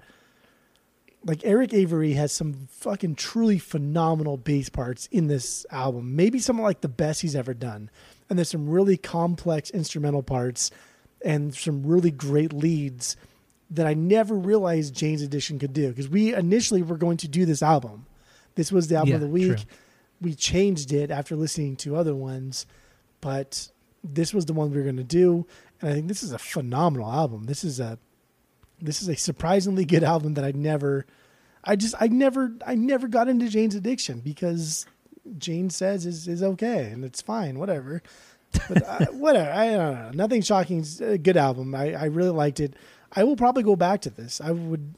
like 1.23 1.41
Eric 1.45 1.73
Avery 1.73 2.13
has 2.13 2.31
some 2.33 2.67
fucking 2.69 3.15
truly 3.15 3.57
phenomenal 3.59 4.37
bass 4.37 4.69
parts 4.69 5.07
in 5.11 5.27
this 5.27 5.65
album. 5.71 6.15
Maybe 6.15 6.39
some 6.39 6.57
of 6.59 6.63
like 6.63 6.81
the 6.81 6.89
best 6.89 7.21
he's 7.21 7.35
ever 7.35 7.53
done. 7.53 7.89
And 8.29 8.37
there's 8.39 8.49
some 8.49 8.67
really 8.67 8.97
complex 8.97 9.69
instrumental 9.69 10.23
parts 10.23 10.71
and 11.23 11.53
some 11.55 11.85
really 11.85 12.09
great 12.11 12.51
leads 12.53 13.15
that 13.71 13.87
I 13.87 13.93
never 13.93 14.35
realized 14.35 14.93
Jane's 14.93 15.21
Addiction 15.21 15.57
could 15.59 15.73
do. 15.73 15.89
Because 15.89 16.09
we 16.09 16.33
initially 16.33 16.81
were 16.81 16.97
going 16.97 17.17
to 17.17 17.27
do 17.27 17.45
this 17.45 17.63
album. 17.63 18.05
This 18.55 18.71
was 18.71 18.87
the 18.87 18.95
album 18.95 19.09
Yeah, 19.09 19.15
of 19.15 19.21
the 19.21 19.27
week. 19.27 19.55
true. 19.57 19.65
We 20.21 20.35
changed 20.35 20.93
it 20.93 21.09
after 21.09 21.35
listening 21.35 21.77
to 21.77 21.95
other 21.95 22.13
ones, 22.13 22.65
but 23.21 23.69
this 24.03 24.33
was 24.33 24.45
the 24.45 24.53
one 24.53 24.69
we 24.69 24.77
were 24.77 24.83
going 24.83 24.97
to 24.97 25.03
do. 25.03 25.47
And 25.81 25.89
I 25.89 25.93
think 25.93 26.07
this 26.07 26.21
is 26.21 26.31
a 26.31 26.37
phenomenal 26.37 27.11
album. 27.11 27.45
This 27.45 27.63
is 27.63 27.79
a 27.79 27.97
this 28.79 29.01
is 29.01 29.07
a 29.09 29.15
surprisingly 29.15 29.85
good 29.85 30.03
album 30.03 30.33
that 30.35 30.43
I 30.43 30.51
never 30.51 31.05
I 31.63 31.75
just 31.75 31.95
I 31.99 32.07
never 32.07 32.51
I 32.65 32.75
never 32.75 33.07
got 33.07 33.29
into 33.29 33.47
Jane's 33.47 33.73
Addiction 33.75 34.19
because 34.19 34.85
Jane 35.37 35.69
says 35.69 36.05
is 36.05 36.27
is 36.27 36.43
okay 36.43 36.89
and 36.91 37.03
it's 37.05 37.21
fine 37.21 37.57
whatever. 37.57 38.03
But 38.67 38.87
I, 38.87 38.95
uh, 38.97 39.05
whatever 39.13 39.51
I 39.51 39.65
don't 39.71 39.93
know. 39.95 40.11
Nothing 40.13 40.41
shocking. 40.41 40.79
It's 40.79 40.99
a 41.01 41.17
good 41.17 41.37
album. 41.37 41.73
I 41.73 41.93
I 41.93 42.05
really 42.05 42.31
liked 42.31 42.59
it. 42.59 42.75
I 43.15 43.23
will 43.23 43.35
probably 43.35 43.63
go 43.63 43.75
back 43.75 44.01
to 44.01 44.09
this. 44.09 44.39
I 44.41 44.51
would 44.51 44.95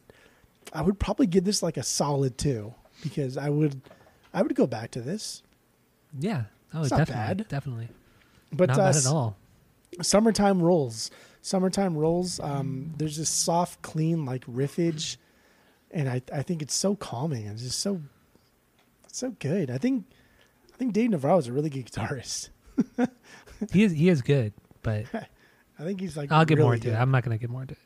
I 0.74 0.82
would 0.82 1.00
probably 1.00 1.28
give 1.28 1.44
this 1.44 1.62
like 1.64 1.78
a 1.78 1.84
solid 1.84 2.38
2 2.38 2.74
because 3.04 3.38
I 3.38 3.50
would 3.50 3.82
I 4.34 4.42
would 4.42 4.56
go 4.56 4.68
back 4.68 4.92
to 4.92 5.02
this. 5.02 5.44
Yeah. 6.20 6.44
Oh, 6.74 6.82
It's 6.82 6.92
not 6.92 6.98
definitely. 7.08 7.44
bad. 7.44 7.48
Definitely. 7.50 7.88
But 8.52 8.70
Not 8.70 8.80
uh, 8.80 8.82
bad 8.92 8.96
at 8.98 9.06
all. 9.08 9.36
summertime 10.02 10.62
rolls 10.62 11.12
summertime 11.42 11.98
rolls 11.98 12.40
um 12.40 12.94
there's 12.98 13.18
this 13.18 13.30
soft 13.30 13.82
clean 13.82 14.24
like 14.26 14.46
riffage 14.46 15.18
and 15.92 16.08
i 16.08 16.22
i 16.34 16.42
think 16.42 16.62
it's 16.62 16.74
so 16.74 16.96
calming 16.96 17.46
and 17.48 17.58
just 17.58 17.80
so 17.80 18.00
it's 19.04 19.18
so 19.20 19.30
good 19.40 19.70
i 19.70 19.78
think 19.78 20.06
i 20.74 20.78
think 20.78 20.94
dave 20.94 21.10
navarro 21.10 21.38
is 21.38 21.48
a 21.48 21.52
really 21.52 21.70
good 21.70 21.86
guitarist 21.86 22.50
He 23.74 23.84
is 23.84 23.92
he 23.92 24.08
is 24.10 24.22
good, 24.22 24.54
but 24.84 25.06
i 25.14 25.84
think 25.84 26.00
he's 26.00 26.16
like 26.16 26.32
I'll 26.32 26.46
get 26.46 26.60
more 26.60 26.74
into 26.76 26.88
good. 26.88 26.94
it. 26.94 27.00
I'm 27.00 27.12
not 27.12 27.24
going 27.26 27.38
to 27.38 27.42
get 27.42 27.50
more 27.50 27.62
into 27.64 27.74
it. 27.74 27.80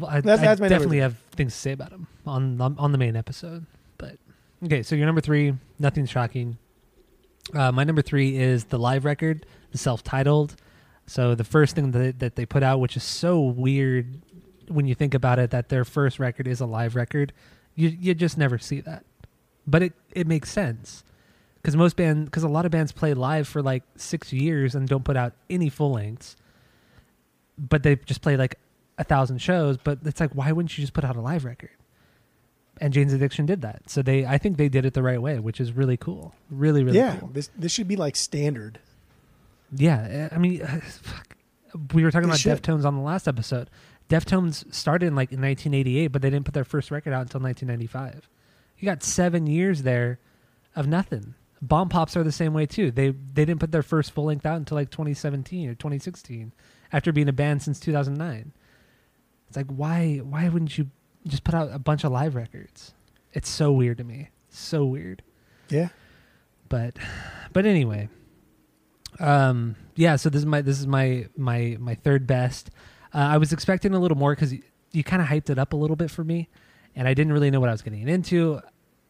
Well, 0.00 0.10
I, 0.10 0.20
That's- 0.20 0.40
I 0.40 0.54
that's 0.54 0.60
definitely 0.60 0.98
have 0.98 1.16
things 1.32 1.52
to 1.52 1.58
say 1.58 1.72
about 1.72 1.90
him 1.92 2.06
on 2.26 2.60
on 2.60 2.76
on 2.78 2.92
the 2.92 2.98
main 2.98 3.16
episode. 3.16 3.66
But 3.96 4.16
okay, 4.64 4.82
so 4.82 4.94
your 4.96 5.06
number 5.06 5.20
three, 5.20 5.54
nothing 5.78 6.06
shocking. 6.06 6.58
Uh, 7.54 7.72
my 7.72 7.84
number 7.84 8.02
three 8.02 8.36
is 8.36 8.64
the 8.64 8.78
live 8.78 9.04
record, 9.04 9.46
the 9.72 9.78
self-titled. 9.78 10.56
So 11.06 11.34
the 11.34 11.44
first 11.44 11.74
thing 11.74 11.92
that 11.92 12.18
that 12.18 12.36
they 12.36 12.44
put 12.46 12.62
out, 12.62 12.80
which 12.80 12.96
is 12.96 13.02
so 13.04 13.40
weird 13.40 14.20
when 14.68 14.86
you 14.86 14.94
think 14.94 15.14
about 15.14 15.38
it, 15.38 15.50
that 15.50 15.70
their 15.70 15.84
first 15.84 16.18
record 16.18 16.46
is 16.46 16.60
a 16.60 16.66
live 16.66 16.94
record, 16.94 17.32
you 17.74 17.88
you 17.88 18.14
just 18.14 18.36
never 18.36 18.58
see 18.58 18.80
that. 18.82 19.04
But 19.66 19.82
it 19.82 19.92
it 20.12 20.26
makes 20.26 20.50
sense 20.50 21.04
because 21.56 21.74
most 21.76 21.96
band 21.96 22.26
because 22.26 22.42
a 22.42 22.48
lot 22.48 22.64
of 22.66 22.70
bands 22.70 22.92
play 22.92 23.14
live 23.14 23.48
for 23.48 23.62
like 23.62 23.82
six 23.96 24.32
years 24.32 24.74
and 24.74 24.86
don't 24.86 25.04
put 25.04 25.16
out 25.16 25.32
any 25.48 25.70
full 25.70 25.92
lengths, 25.92 26.36
but 27.56 27.82
they 27.82 27.96
just 27.96 28.20
play 28.20 28.36
like 28.36 28.56
a 28.98 29.04
thousand 29.04 29.38
shows. 29.38 29.78
But 29.78 30.00
it's 30.04 30.20
like, 30.20 30.32
why 30.32 30.52
wouldn't 30.52 30.76
you 30.76 30.82
just 30.82 30.92
put 30.92 31.04
out 31.04 31.16
a 31.16 31.20
live 31.20 31.44
record? 31.44 31.70
And 32.80 32.92
Jane's 32.92 33.12
Addiction 33.12 33.46
did 33.46 33.62
that, 33.62 33.90
so 33.90 34.02
they 34.02 34.24
I 34.24 34.38
think 34.38 34.56
they 34.56 34.68
did 34.68 34.84
it 34.84 34.94
the 34.94 35.02
right 35.02 35.20
way, 35.20 35.40
which 35.40 35.60
is 35.60 35.72
really 35.72 35.96
cool, 35.96 36.32
really 36.48 36.84
really 36.84 36.98
yeah, 36.98 37.16
cool. 37.16 37.28
this 37.32 37.50
this 37.56 37.72
should 37.72 37.88
be 37.88 37.96
like 37.96 38.14
standard. 38.14 38.78
Yeah, 39.74 40.28
I 40.30 40.38
mean, 40.38 40.64
fuck. 41.02 41.36
we 41.92 42.04
were 42.04 42.12
talking 42.12 42.28
about 42.28 42.38
should. 42.38 42.62
Deftones 42.62 42.84
on 42.84 42.94
the 42.94 43.02
last 43.02 43.26
episode. 43.26 43.68
Deftones 44.08 44.72
started 44.72 45.06
in 45.06 45.14
like 45.16 45.32
in 45.32 45.40
1988, 45.40 46.08
but 46.08 46.22
they 46.22 46.30
didn't 46.30 46.44
put 46.44 46.54
their 46.54 46.64
first 46.64 46.90
record 46.90 47.12
out 47.12 47.22
until 47.22 47.40
1995. 47.40 48.28
You 48.78 48.86
got 48.86 49.02
seven 49.02 49.46
years 49.46 49.82
there 49.82 50.20
of 50.76 50.86
nothing. 50.86 51.34
Bombpops 51.64 52.14
are 52.16 52.22
the 52.22 52.32
same 52.32 52.54
way 52.54 52.66
too. 52.66 52.90
They 52.90 53.10
they 53.10 53.44
didn't 53.44 53.58
put 53.60 53.72
their 53.72 53.82
first 53.82 54.12
full 54.12 54.24
length 54.24 54.46
out 54.46 54.56
until 54.56 54.76
like 54.76 54.90
2017 54.90 55.68
or 55.68 55.74
2016, 55.74 56.52
after 56.92 57.12
being 57.12 57.28
a 57.28 57.32
band 57.32 57.62
since 57.62 57.80
2009. 57.80 58.52
It's 59.48 59.56
like 59.56 59.66
why 59.66 60.18
why 60.18 60.48
wouldn't 60.48 60.76
you 60.78 60.90
just 61.26 61.44
put 61.44 61.54
out 61.54 61.70
a 61.72 61.78
bunch 61.78 62.04
of 62.04 62.12
live 62.12 62.34
records? 62.34 62.94
It's 63.32 63.48
so 63.48 63.72
weird 63.72 63.98
to 63.98 64.04
me. 64.04 64.30
So 64.48 64.84
weird. 64.84 65.22
Yeah, 65.68 65.88
but 66.68 66.96
but 67.52 67.66
anyway 67.66 68.08
um 69.20 69.74
yeah 69.96 70.16
so 70.16 70.28
this 70.28 70.40
is 70.40 70.46
my 70.46 70.60
this 70.60 70.78
is 70.78 70.86
my 70.86 71.26
my 71.36 71.76
my 71.80 71.94
third 71.94 72.26
best. 72.26 72.70
Uh, 73.14 73.18
i 73.18 73.38
was 73.38 73.52
expecting 73.52 73.94
a 73.94 73.98
little 73.98 74.16
more 74.18 74.34
because 74.34 74.52
you, 74.52 74.62
you 74.92 75.02
kind 75.02 75.22
of 75.22 75.28
hyped 75.28 75.48
it 75.48 75.58
up 75.58 75.72
a 75.72 75.76
little 75.76 75.96
bit 75.96 76.10
for 76.10 76.22
me 76.22 76.48
and 76.94 77.08
i 77.08 77.14
didn't 77.14 77.32
really 77.32 77.50
know 77.50 77.58
what 77.58 77.68
i 77.68 77.72
was 77.72 77.80
getting 77.82 78.06
into 78.06 78.60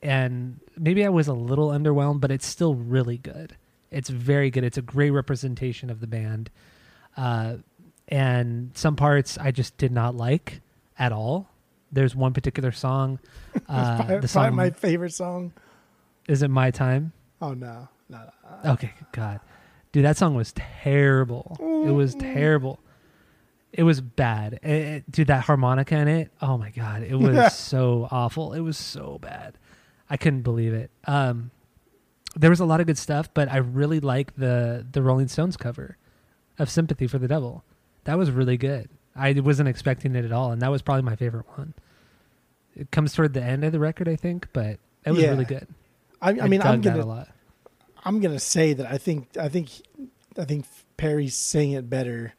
and 0.00 0.60
maybe 0.78 1.04
i 1.04 1.08
was 1.08 1.26
a 1.26 1.32
little 1.32 1.68
underwhelmed 1.70 2.20
but 2.20 2.30
it's 2.30 2.46
still 2.46 2.74
really 2.74 3.18
good. 3.18 3.56
It's 3.90 4.10
very 4.10 4.50
good. 4.50 4.64
It's 4.64 4.76
a 4.76 4.82
great 4.82 5.10
representation 5.10 5.88
of 5.90 6.00
the 6.00 6.06
band. 6.06 6.50
Uh 7.16 7.56
and 8.08 8.70
some 8.74 8.96
parts 8.96 9.36
i 9.38 9.50
just 9.50 9.76
did 9.76 9.92
not 9.92 10.14
like 10.16 10.60
at 10.98 11.12
all 11.12 11.48
there's 11.92 12.14
one 12.16 12.32
particular 12.32 12.72
song 12.72 13.18
uh 13.68 13.96
Probably- 13.96 14.20
the 14.20 14.28
song 14.28 14.54
my 14.56 14.70
favorite 14.70 15.12
song. 15.14 15.52
is 16.28 16.42
it 16.42 16.48
my 16.48 16.70
time 16.70 17.12
Oh 17.40 17.54
no, 17.54 17.88
no, 18.08 18.18
no. 18.64 18.72
Okay, 18.72 18.92
God, 19.12 19.38
dude, 19.92 20.04
that 20.04 20.16
song 20.16 20.34
was 20.34 20.52
terrible. 20.56 21.56
It 21.86 21.92
was 21.92 22.16
terrible. 22.16 22.80
It 23.72 23.84
was 23.84 24.00
bad. 24.00 24.54
It- 24.54 24.64
it- 24.64 25.10
dude, 25.12 25.28
that 25.28 25.44
harmonica 25.44 25.94
in 25.96 26.08
it. 26.08 26.32
Oh 26.42 26.58
my 26.58 26.70
God, 26.70 27.02
it 27.04 27.14
was 27.14 27.54
so 27.56 28.08
awful. 28.10 28.54
It 28.54 28.60
was 28.60 28.76
so 28.76 29.18
bad. 29.20 29.56
I 30.10 30.16
couldn't 30.16 30.42
believe 30.42 30.74
it. 30.74 30.90
Um, 31.06 31.52
there 32.34 32.50
was 32.50 32.58
a 32.58 32.64
lot 32.64 32.80
of 32.80 32.88
good 32.88 32.98
stuff, 32.98 33.32
but 33.32 33.48
I 33.48 33.58
really 33.58 34.00
like 34.00 34.34
the 34.34 34.84
the 34.90 35.00
Rolling 35.00 35.28
Stones 35.28 35.56
cover 35.56 35.96
of 36.58 36.68
"Sympathy 36.68 37.06
for 37.06 37.18
the 37.18 37.28
Devil." 37.28 37.62
That 38.08 38.16
was 38.16 38.30
really 38.30 38.56
good. 38.56 38.88
I 39.14 39.34
wasn't 39.34 39.68
expecting 39.68 40.16
it 40.16 40.24
at 40.24 40.32
all, 40.32 40.50
and 40.50 40.62
that 40.62 40.70
was 40.70 40.80
probably 40.80 41.02
my 41.02 41.14
favorite 41.14 41.44
one. 41.58 41.74
It 42.74 42.90
comes 42.90 43.12
toward 43.12 43.34
the 43.34 43.42
end 43.42 43.64
of 43.64 43.72
the 43.72 43.78
record, 43.78 44.08
I 44.08 44.16
think, 44.16 44.48
but 44.54 44.78
it 45.04 45.10
was 45.10 45.20
Yeah. 45.20 45.28
really 45.32 45.44
good. 45.44 45.68
I, 46.22 46.30
I 46.30 46.48
mean, 46.48 46.60
dug 46.60 46.68
I'm 46.70 46.80
gonna 46.80 47.02
a 47.02 47.04
lot. 47.04 47.28
I'm 48.06 48.20
gonna 48.20 48.38
say 48.40 48.72
that 48.72 48.90
I 48.90 48.96
think 48.96 49.36
I 49.36 49.50
think 49.50 49.68
I 50.38 50.46
think 50.46 50.64
Perry 50.96 51.28
sang 51.28 51.72
it 51.72 51.90
better 51.90 52.32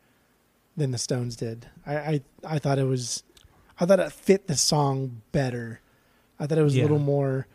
than 0.75 0.89
the 0.89 0.97
Stones 0.97 1.35
did. 1.35 1.67
I 1.85 1.95
I, 1.97 2.21
I 2.43 2.57
thought 2.57 2.79
it 2.79 2.85
was 2.85 3.21
I 3.79 3.85
thought 3.85 3.99
it 3.99 4.11
fit 4.11 4.47
the 4.47 4.57
song 4.57 5.21
better. 5.31 5.81
I 6.39 6.47
thought 6.47 6.57
it 6.57 6.63
was 6.63 6.75
Yeah. 6.75 6.81
a 6.81 6.85
little 6.85 6.97
more 6.97 7.45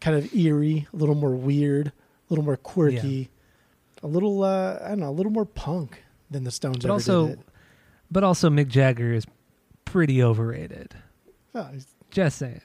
kind 0.00 0.16
of 0.16 0.34
eerie, 0.34 0.88
a 0.94 0.96
little 0.96 1.14
more 1.14 1.36
weird, 1.36 1.88
a 1.88 1.92
little 2.30 2.44
more 2.46 2.56
quirky, 2.56 3.28
a 4.02 4.06
little 4.06 4.44
uh, 4.44 4.78
I 4.82 4.88
don't 4.88 5.00
know, 5.00 5.10
a 5.10 5.12
little 5.12 5.30
more 5.32 5.44
punk 5.44 6.04
than 6.30 6.44
the 6.44 6.50
Stones 6.50 6.78
But 6.78 6.84
ever 6.84 6.92
also, 6.94 7.26
did. 7.28 7.40
But 8.10 8.24
also 8.24 8.50
Mick 8.50 8.68
Jagger 8.68 9.12
is 9.12 9.26
pretty 9.84 10.22
overrated. 10.22 10.94
Oh, 11.54 11.68
Just 12.10 12.38
saying, 12.38 12.60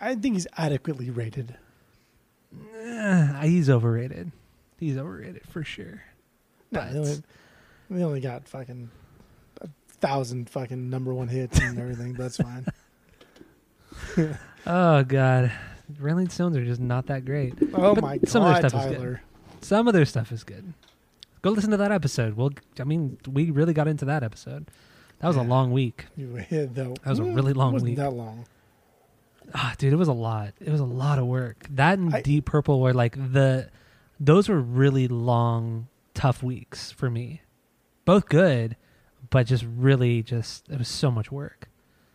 I 0.00 0.14
think 0.14 0.34
he's 0.34 0.46
adequately 0.56 1.10
rated. 1.10 1.56
Eh, 2.80 3.42
he's 3.46 3.68
overrated. 3.70 4.32
He's 4.78 4.96
overrated 4.96 5.42
for 5.48 5.62
sure. 5.64 6.02
No, 6.70 6.80
But- 6.80 6.92
they 6.92 6.98
only, 6.98 7.22
they 7.90 8.02
only 8.02 8.20
got 8.20 8.46
fucking 8.48 8.90
a 9.62 9.68
thousand 9.88 10.48
fucking 10.50 10.88
number 10.90 11.12
one 11.14 11.28
hits 11.28 11.58
and 11.60 11.78
everything, 11.78 12.12
but 12.12 12.22
that's 12.24 12.36
fine. 12.36 12.66
Oh 14.66 15.02
God, 15.02 15.50
Rolling 15.98 16.28
Stones 16.28 16.56
are 16.56 16.64
just 16.64 16.80
not 16.80 17.06
that 17.06 17.24
great. 17.24 17.54
Oh 17.72 17.94
But 17.94 18.02
my 18.02 18.18
some 18.26 18.42
of 18.44 18.52
their 18.52 18.62
god, 18.62 18.68
stuff 18.70 18.84
is 18.84 18.90
good. 18.90 18.96
Tyler. 18.98 19.22
Some 19.62 19.88
of 19.88 19.94
their 19.94 20.04
stuff 20.04 20.30
is 20.30 20.44
good. 20.44 20.74
Go 21.48 21.54
listen 21.54 21.70
to 21.70 21.76
that 21.78 21.92
episode. 21.92 22.34
Well, 22.36 22.50
I 22.78 22.84
mean, 22.84 23.18
we 23.26 23.50
really 23.50 23.72
got 23.72 23.88
into 23.88 24.04
that 24.06 24.22
episode. 24.22 24.70
That 25.20 25.28
was 25.28 25.36
a 25.36 25.42
long 25.42 25.72
week. 25.72 26.06
You 26.16 26.34
hit 26.36 26.74
though. 26.74 26.94
That 27.02 27.10
was 27.10 27.18
a 27.18 27.24
really 27.24 27.52
long 27.52 27.72
wasn't 27.72 27.90
week. 27.90 27.98
that 27.98 28.12
long. 28.12 28.46
Ah, 29.54 29.74
dude, 29.78 29.92
it 29.92 29.96
was 29.96 30.08
a 30.08 30.12
lot. 30.12 30.52
It 30.60 30.70
was 30.70 30.80
a 30.80 30.84
lot 30.84 31.18
of 31.18 31.26
work. 31.26 31.66
That 31.70 31.98
and 31.98 32.14
I- 32.14 32.22
Deep 32.22 32.44
Purple 32.44 32.80
were 32.80 32.92
like 32.92 33.16
the, 33.16 33.70
those 34.20 34.48
were 34.48 34.60
really 34.60 35.08
long, 35.08 35.88
tough 36.14 36.42
weeks 36.42 36.92
for 36.92 37.10
me. 37.10 37.42
Both 38.04 38.28
good, 38.28 38.76
but 39.30 39.46
just 39.46 39.64
really 39.76 40.22
just 40.22 40.68
it 40.68 40.78
was 40.78 40.88
so 40.88 41.10
much 41.10 41.32
work. 41.32 41.68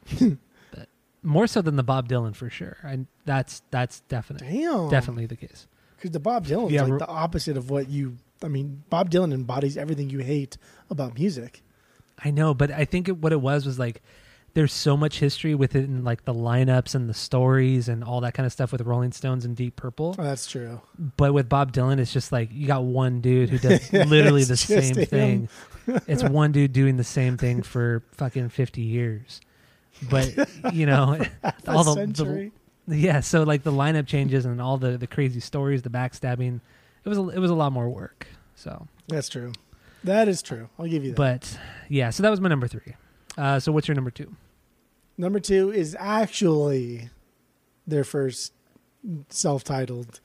but 0.19 0.87
more 1.23 1.47
so 1.47 1.61
than 1.61 1.75
the 1.75 1.83
Bob 1.83 2.07
Dylan 2.07 2.35
for 2.35 2.49
sure. 2.49 2.77
And 2.83 3.07
that's 3.25 3.61
that's 3.71 4.01
definite, 4.01 4.41
Damn. 4.43 4.89
definitely 4.89 5.25
the 5.25 5.35
case. 5.35 5.67
Because 5.97 6.11
the 6.11 6.19
Bob 6.19 6.45
Dylan's 6.45 6.71
Yeah, 6.71 6.83
like 6.83 6.99
the 6.99 7.07
opposite 7.07 7.57
of 7.57 7.69
what 7.69 7.89
you. 7.89 8.17
I 8.43 8.47
mean, 8.47 8.83
Bob 8.89 9.09
Dylan 9.09 9.33
embodies 9.33 9.77
everything 9.77 10.09
you 10.09 10.19
hate 10.19 10.57
about 10.89 11.15
music. 11.15 11.61
I 12.23 12.31
know, 12.31 12.53
but 12.53 12.71
I 12.71 12.85
think 12.85 13.07
it, 13.07 13.17
what 13.17 13.31
it 13.31 13.41
was 13.41 13.65
was 13.65 13.79
like 13.79 14.01
there's 14.53 14.73
so 14.73 14.95
much 14.95 15.19
history 15.19 15.55
within 15.55 16.03
like 16.03 16.25
the 16.25 16.33
lineups 16.33 16.93
and 16.93 17.09
the 17.09 17.13
stories 17.13 17.89
and 17.89 18.03
all 18.03 18.21
that 18.21 18.33
kind 18.33 18.45
of 18.45 18.51
stuff 18.51 18.71
with 18.71 18.81
Rolling 18.81 19.11
Stones 19.11 19.45
and 19.45 19.55
Deep 19.55 19.75
Purple. 19.75 20.15
Oh, 20.17 20.23
that's 20.23 20.45
true. 20.45 20.81
But 21.17 21.33
with 21.33 21.49
Bob 21.49 21.73
Dylan, 21.73 21.99
it's 21.99 22.13
just 22.13 22.31
like 22.31 22.49
you 22.51 22.67
got 22.67 22.83
one 22.83 23.19
dude 23.21 23.49
who 23.49 23.57
does 23.57 23.91
literally 23.93 24.43
the 24.43 24.57
same 24.57 24.95
him. 24.95 25.05
thing. 25.05 25.49
it's 26.07 26.23
one 26.23 26.51
dude 26.51 26.71
doing 26.71 26.97
the 26.97 27.03
same 27.03 27.37
thing 27.37 27.63
for 27.63 28.03
fucking 28.11 28.49
50 28.49 28.81
years. 28.81 29.41
But, 30.09 30.49
you 30.71 30.85
know, 30.85 31.19
all 31.67 31.83
the, 31.83 31.93
century. 31.93 32.51
the 32.87 32.97
yeah, 32.97 33.21
so 33.21 33.43
like 33.43 33.63
the 33.63 33.71
lineup 33.71 34.05
changes 34.05 34.45
and 34.45 34.61
all 34.61 34.77
the 34.77 34.97
the 34.97 35.07
crazy 35.07 35.39
stories, 35.39 35.81
the 35.81 35.89
backstabbing, 35.89 36.61
it 37.05 37.09
was 37.09 37.17
a, 37.17 37.27
it 37.29 37.39
was 37.39 37.51
a 37.51 37.55
lot 37.55 37.71
more 37.71 37.89
work. 37.89 38.27
So, 38.55 38.87
That's 39.07 39.29
true. 39.29 39.51
That 40.03 40.27
is 40.27 40.41
true. 40.41 40.69
I'll 40.77 40.87
give 40.87 41.03
you 41.03 41.11
that. 41.11 41.17
but 41.17 41.59
yeah, 41.89 42.09
so 42.09 42.23
that 42.23 42.29
was 42.29 42.41
my 42.41 42.49
number 42.49 42.67
3. 42.67 42.81
Uh, 43.37 43.59
so 43.59 43.71
what's 43.71 43.87
your 43.87 43.95
number 43.95 44.11
2? 44.11 44.33
Number 45.17 45.39
two 45.39 45.71
is 45.71 45.95
actually 45.99 47.09
their 47.85 48.03
first 48.03 48.51
self-titled, 49.29 50.19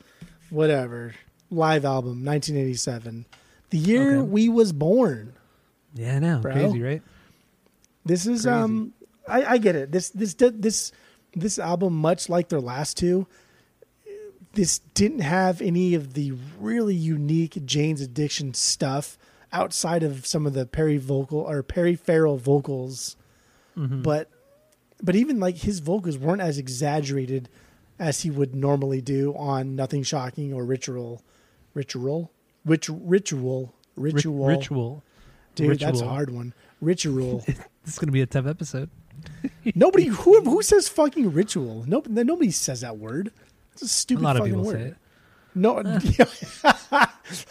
whatever 0.50 1.14
live 1.50 1.84
album, 1.84 2.24
1987, 2.24 3.26
the 3.70 3.78
year 3.78 4.16
Okay. 4.18 4.28
we 4.28 4.48
was 4.48 4.72
born. 4.72 5.34
Yeah, 5.94 6.16
I 6.16 6.18
know. 6.20 6.38
Bro. 6.38 6.52
Crazy, 6.52 6.82
right? 6.82 7.02
This 8.04 8.26
is 8.26 8.42
Crazy. 8.44 8.48
um, 8.50 8.92
I, 9.28 9.44
I 9.44 9.58
get 9.58 9.76
it. 9.76 9.92
This 9.92 10.10
this 10.10 10.34
this 10.34 10.92
this 11.34 11.58
album, 11.58 11.94
much 11.94 12.28
like 12.30 12.48
their 12.48 12.60
last 12.60 12.96
two, 12.96 13.26
this 14.58 14.80
didn't 14.94 15.20
have 15.20 15.62
any 15.62 15.94
of 15.94 16.14
the 16.14 16.32
really 16.58 16.94
unique 16.96 17.64
Jane's 17.64 18.00
Addiction 18.00 18.54
stuff 18.54 19.16
outside 19.52 20.02
of 20.02 20.26
some 20.26 20.46
of 20.46 20.52
the 20.52 20.66
Perry 20.66 20.96
vocal 20.98 21.38
or 21.38 21.62
Perry 21.62 21.94
Farrell 21.94 22.36
vocals, 22.38 23.16
Mhm. 23.76 24.02
but 24.02 24.28
but 25.00 25.14
even 25.14 25.38
like 25.38 25.58
his 25.58 25.78
vocals 25.78 26.18
weren't 26.18 26.42
as 26.42 26.58
exaggerated 26.58 27.48
as 28.00 28.22
he 28.22 28.30
would 28.30 28.52
normally 28.52 29.00
do 29.00 29.32
on 29.36 29.76
Nothing 29.76 30.02
Shocking 30.02 30.52
or 30.52 30.64
Ritual, 30.64 31.22
Ritual, 31.72 32.32
Rich, 32.64 32.88
Ritual, 32.90 33.72
Rit- 33.94 34.14
Ritual, 34.14 34.46
ritual. 34.48 35.04
dude, 35.54 35.78
that's 35.78 36.00
a 36.00 36.08
hard 36.08 36.30
one. 36.30 36.52
Ritual. 36.80 37.44
This 37.84 37.94
is 37.94 37.98
going 38.00 38.08
to 38.08 38.12
be 38.12 38.20
a 38.20 38.26
tough 38.26 38.46
episode. 38.46 38.90
Nobody 39.74 40.06
who 40.18 40.40
who 40.42 40.62
says 40.62 40.88
fucking 40.88 41.32
ritual. 41.32 41.84
No, 41.86 42.02
nobody 42.06 42.50
says 42.50 42.80
that 42.82 42.98
word. 42.98 43.30
It's 43.82 43.82
a 43.82 43.84
A 43.86 43.88
stupid 43.88 44.22
lot 44.24 44.36
of 44.36 44.40
fucking 44.40 44.52
people 44.54 44.64
word. 44.64 44.76
say 44.80 44.86
it. 44.88 44.96
No, 45.54 45.82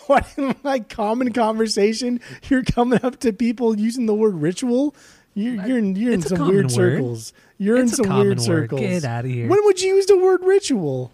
what 0.08 0.28
in 0.38 0.56
like 0.64 0.90
common 0.90 1.34
conversation? 1.34 2.20
You're 2.50 2.64
coming 2.64 3.00
up 3.04 3.20
to 3.22 3.34
people 3.34 3.78
using 3.80 4.06
the 4.06 4.14
word 4.16 4.36
ritual. 4.36 4.96
You're 5.34 5.66
you're 5.68 5.78
in, 5.78 5.96
you're 5.96 6.14
in 6.14 6.22
some 6.22 6.48
weird 6.48 6.66
word. 6.66 6.72
circles. 6.72 7.34
You're 7.58 7.78
It's 7.78 7.92
in 7.92 7.96
some 7.98 8.06
common 8.06 8.26
weird 8.28 8.38
word. 8.40 8.46
circles. 8.46 8.82
Get 8.82 9.04
outta 9.06 9.28
here. 9.28 9.48
When 9.48 9.64
would 9.66 9.82
you 9.82 9.96
use 9.96 10.06
the 10.06 10.18
word 10.18 10.42
ritual? 10.44 11.12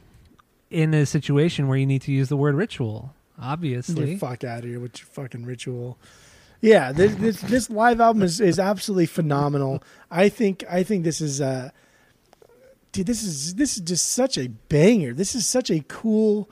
In 0.70 0.94
a 0.94 1.06
situation 1.06 1.68
where 1.68 1.78
you 1.78 1.86
need 1.86 2.02
to 2.04 2.12
use 2.12 2.30
the 2.30 2.38
word 2.38 2.56
ritual, 2.56 3.14
Get 3.38 3.46
obviously. 3.46 4.06
the 4.06 4.18
fuck 4.18 4.44
out 4.44 4.60
of 4.60 4.66
here 4.66 4.80
with 4.80 4.98
your 5.00 5.06
fucking 5.08 5.46
ritual. 5.46 5.98
Yeah, 6.62 6.92
this, 6.92 7.14
this 7.16 7.42
this 7.42 7.70
live 7.70 8.00
album 8.02 8.24
is, 8.24 8.40
is 8.40 8.58
absolutely 8.58 9.06
phenomenal. 9.08 9.84
I 10.10 10.30
think 10.30 10.64
I 10.70 10.84
think 10.84 11.04
this 11.04 11.22
is 11.22 11.42
uh 11.42 11.72
dude, 12.94 13.08
this 13.08 13.24
is 13.24 13.56
this 13.56 13.76
is 13.76 13.82
just 13.82 14.12
such 14.12 14.38
a 14.38 14.48
banger. 14.48 15.14
This 15.14 15.36
is 15.36 15.46
such 15.46 15.70
a 15.70 15.84
cool 15.88 16.50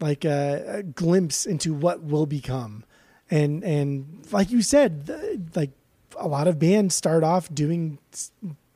like 0.00 0.24
uh, 0.24 0.60
a 0.66 0.82
glimpse 0.82 1.44
into 1.44 1.74
what 1.74 2.02
will 2.02 2.26
become. 2.26 2.84
And 3.30 3.62
and 3.62 4.26
like 4.30 4.50
you 4.50 4.62
said, 4.62 5.06
the, 5.06 5.42
like 5.54 5.72
a 6.16 6.28
lot 6.28 6.48
of 6.48 6.58
bands 6.58 6.94
start 6.94 7.22
off 7.22 7.52
doing 7.52 7.98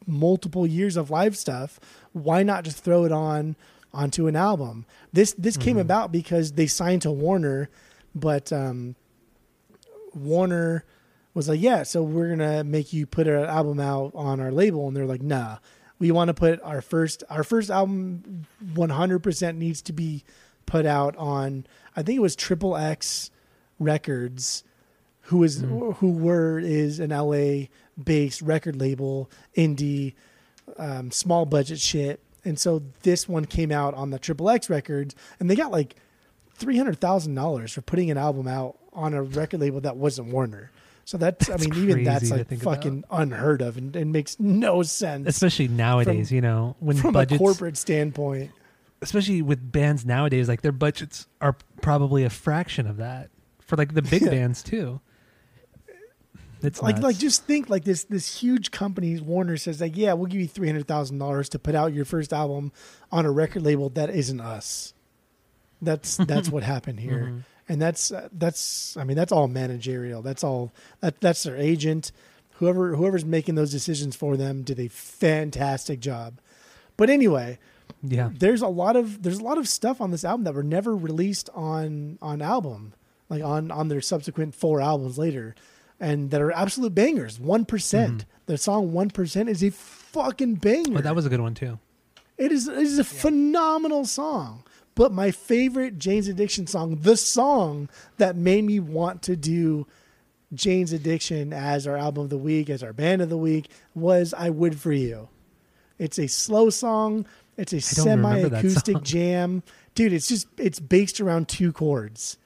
multiple 0.07 0.67
years 0.67 0.97
of 0.97 1.11
live 1.11 1.37
stuff. 1.37 1.81
Why 2.13 2.43
not 2.43 2.65
just 2.65 2.85
throw 2.85 3.05
it 3.05 3.13
on 3.13 3.57
onto 3.95 4.27
an 4.27 4.37
album? 4.37 4.85
This 5.13 5.33
this 5.39 5.57
came 5.57 5.79
about 5.79 6.13
because 6.13 6.53
they 6.53 6.67
signed 6.67 7.03
to 7.03 7.13
Warner, 7.13 7.71
but 8.15 8.53
um, 8.53 8.97
Warner 10.15 10.85
was 11.35 11.49
like, 11.49 11.61
"Yeah, 11.61 11.85
so 11.85 12.03
we're 12.03 12.31
gonna 12.31 12.65
make 12.65 12.93
you 12.93 13.07
put 13.07 13.29
an 13.29 13.45
album 13.45 13.79
out 13.79 14.11
on 14.17 14.41
our 14.41 14.51
label," 14.51 14.89
and 14.89 14.97
they're 14.97 15.07
like, 15.07 15.23
"Nah, 15.23 15.59
we 16.01 16.11
want 16.11 16.29
to 16.29 16.35
put 16.35 16.61
our 16.63 16.81
first 16.81 17.23
our 17.31 17.45
first 17.45 17.71
album 17.71 18.47
100% 18.75 19.57
needs 19.57 19.81
to 19.83 19.93
be 19.93 20.25
put 20.67 20.87
out 20.87 21.15
on 21.17 21.67
I 21.95 22.03
think 22.03 22.17
it 22.17 22.23
was 22.23 22.35
Triple 22.35 22.77
X 22.77 23.31
Records, 23.79 24.65
who 25.23 25.45
is 25.45 25.61
who 25.61 26.11
were 26.13 26.59
is 26.59 26.99
an 26.99 27.11
LA 27.11 27.67
based 28.03 28.43
record 28.43 28.81
label, 28.81 29.31
indie, 29.57 30.15
um, 30.79 31.11
small 31.11 31.47
budget 31.47 31.81
shit, 31.81 32.21
and 32.45 32.59
so 32.59 32.83
this 33.03 33.29
one 33.29 33.45
came 33.45 33.71
out 33.71 33.95
on 33.95 34.11
the 34.11 34.19
Triple 34.19 34.51
X 34.51 34.69
Records, 34.71 35.15
and 35.39 35.51
they 35.51 35.57
got 35.57 35.71
like 35.71 35.97
three 36.55 36.77
hundred 36.77 37.01
thousand 37.01 37.35
dollars 37.35 37.73
for 37.73 37.83
putting 37.83 38.11
an 38.11 38.19
album 38.19 38.49
out 38.49 38.79
on 38.93 39.15
a 39.15 39.23
record 39.23 39.61
label 39.61 39.81
that 39.81 39.97
wasn't 39.97 40.29
Warner. 40.29 40.71
So 41.11 41.19
that's, 41.19 41.49
That's 41.49 41.67
I 41.67 41.69
mean, 41.69 41.83
even 41.83 42.05
that's 42.05 42.31
like 42.31 42.49
fucking 42.61 43.03
unheard 43.11 43.63
of 43.63 43.77
and, 43.77 43.97
and 43.97 44.13
makes 44.13 44.39
no 44.39 44.85
sense 44.85 45.27
Especially 45.27 45.67
nowadays, 45.67 46.31
you 46.31 46.41
know, 46.41 46.77
when 46.79 46.97
from 46.99 47.13
budgets, 47.13 47.35
a 47.35 47.39
corporate 47.39 47.77
standpoint. 47.77 48.53
especially 49.03 49.43
with 49.43 49.73
bands 49.73 50.07
nowadays, 50.07 50.47
like 50.49 50.63
their 50.63 50.71
budgets 50.71 51.27
are 51.41 51.57
probably 51.83 52.23
a 52.23 52.31
fraction 52.31 52.87
of 52.87 52.99
that 52.99 53.31
for 53.59 53.75
like 53.75 53.95
the 53.95 54.03
big 54.03 54.23
Yeah. 54.27 54.31
bands 54.31 54.63
too. 54.63 55.01
It's 56.63 56.81
like 56.81 56.97
nuts. 56.97 57.03
like 57.05 57.19
just 57.19 57.45
think 57.45 57.69
like 57.71 57.83
this 57.85 58.05
this 58.05 58.39
huge 58.41 58.71
company 58.71 59.19
Warner 59.19 59.57
says 59.57 59.81
like 59.81 59.97
yeah 59.97 60.13
we'll 60.13 60.27
give 60.27 60.41
you 60.43 60.47
three 60.47 60.69
hundred 60.69 60.87
thousand 60.87 61.19
dollars 61.19 61.49
to 61.49 61.59
put 61.59 61.75
out 61.75 61.93
your 61.93 62.05
first 62.05 62.33
album 62.33 62.71
on 63.11 63.25
a 63.27 63.31
record 63.33 63.63
label 63.63 63.89
that 63.91 64.11
isn't 64.11 64.41
us. 64.41 64.95
That's 65.83 66.19
that's 66.19 66.49
what 66.55 66.63
happened 66.63 67.01
here, 67.01 67.33
Mhm. 67.33 67.43
And 67.71 67.81
that's 67.81 68.11
uh, 68.13 68.29
that's 68.33 68.97
I 68.97 69.05
mean 69.05 69.17
that's 69.17 69.33
all 69.33 69.49
managerial. 69.49 70.21
That's 70.23 70.43
all 70.45 70.73
that 71.01 71.21
that's 71.21 71.43
their 71.45 71.57
agent. 71.57 72.13
Whoever 72.55 72.95
whoever's 72.97 73.25
making 73.25 73.55
those 73.55 73.71
decisions 73.71 74.17
for 74.17 74.37
them 74.37 74.63
did 74.63 74.79
a 74.81 74.89
fantastic 74.89 76.01
job. 76.01 76.41
But 76.97 77.09
anyway, 77.11 77.59
yeah, 78.03 78.31
there's 78.37 78.61
a 78.63 78.69
lot 78.69 78.97
of 78.97 79.23
there's 79.23 79.39
a 79.39 79.45
lot 79.45 79.57
of 79.57 79.69
stuff 79.69 80.01
on 80.01 80.11
this 80.11 80.25
album 80.25 80.45
that 80.45 80.55
were 80.55 80.63
never 80.63 80.95
released 80.97 81.49
on 81.55 82.19
on 82.21 82.43
album 82.43 82.93
like 83.29 83.43
on 83.43 83.71
on 83.71 83.89
their 83.89 84.01
subsequent 84.01 84.55
four 84.55 84.81
albums 84.81 85.17
later 85.17 85.55
and 86.01 86.31
that 86.31 86.41
are 86.41 86.51
absolute 86.53 86.95
bangers 86.95 87.39
1% 87.39 88.25
the 88.47 88.57
song 88.59 88.91
1% 88.93 89.49
is 89.49 89.63
a 89.63 89.71
fucking 89.71 90.55
banger 90.57 90.83
Mm-hmm. 90.89 90.97
oh, 90.97 91.01
that 91.03 91.15
was 91.15 91.27
a 91.27 91.29
good 91.29 91.41
one 91.41 91.55
too. 91.55 91.79
it 92.39 92.51
is 92.53 92.67
it 92.69 92.79
is 92.79 92.99
a 92.99 93.05
phenomenal 93.05 94.05
song 94.05 94.65
but 94.95 95.13
my 95.13 95.31
favorite 95.31 95.99
Jane's 95.99 96.29
Addiction 96.29 96.67
song 96.67 96.99
the 97.03 97.17
song 97.17 97.89
that 98.19 98.37
made 98.37 98.65
me 98.65 98.81
want 98.81 99.23
to 99.23 99.37
do 99.37 99.87
Jane's 100.53 100.93
Addiction 100.93 101.53
as 101.53 101.87
our 101.87 101.97
album 101.97 102.25
of 102.25 102.31
the 102.31 102.39
week 102.39 102.69
as 102.71 102.83
our 102.83 102.93
band 102.93 103.23
of 103.23 103.29
the 103.29 103.37
week 103.39 103.71
was 103.95 104.35
I 104.35 104.51
Would 104.51 104.79
For 104.81 104.93
You 104.93 105.29
it's 106.01 106.19
a 106.19 106.27
slow 106.29 106.71
song. 106.71 107.27
It's 107.59 107.75
a 107.75 107.77
that 107.77 107.83
semi-acoustic 107.83 109.03
jam, 109.03 109.63
dude. 109.95 110.15
It's 110.15 110.27
just 110.29 110.47
it's 110.57 110.81
based 110.81 111.21
around 111.21 111.47
two 111.49 111.73
chords. 111.73 112.39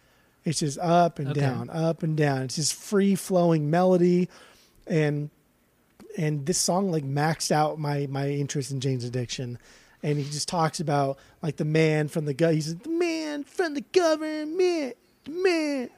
It's 0.45 0.59
just 0.59 0.77
up 0.81 1.21
and 1.21 1.29
Okay. 1.29 1.41
down, 1.41 1.71
up 1.71 2.03
and 2.03 2.17
down. 2.17 2.43
It's 2.43 2.57
just 2.57 2.75
free 2.75 3.15
flowing 3.15 3.71
melody, 3.71 4.29
and 4.89 5.31
and 6.19 6.45
this 6.47 6.59
song 6.59 6.91
like 6.91 7.05
maxed 7.05 7.53
out 7.53 7.79
my 7.79 8.09
my 8.11 8.29
interest 8.29 8.73
in 8.73 8.81
Jane's 8.81 9.05
Addiction. 9.05 9.59
And 10.05 10.19
he 10.19 10.25
just 10.25 10.47
talks 10.49 10.79
about 10.81 11.19
like 11.43 11.57
the 11.57 11.65
man 11.65 12.09
from 12.09 12.27
the 12.27 12.35
gut. 12.35 12.55
He's 12.55 12.75
like, 12.75 12.83
the 12.85 12.91
man 12.91 13.43
from 13.43 13.73
the 13.75 13.81
government, 13.81 14.97
man. 15.29 15.91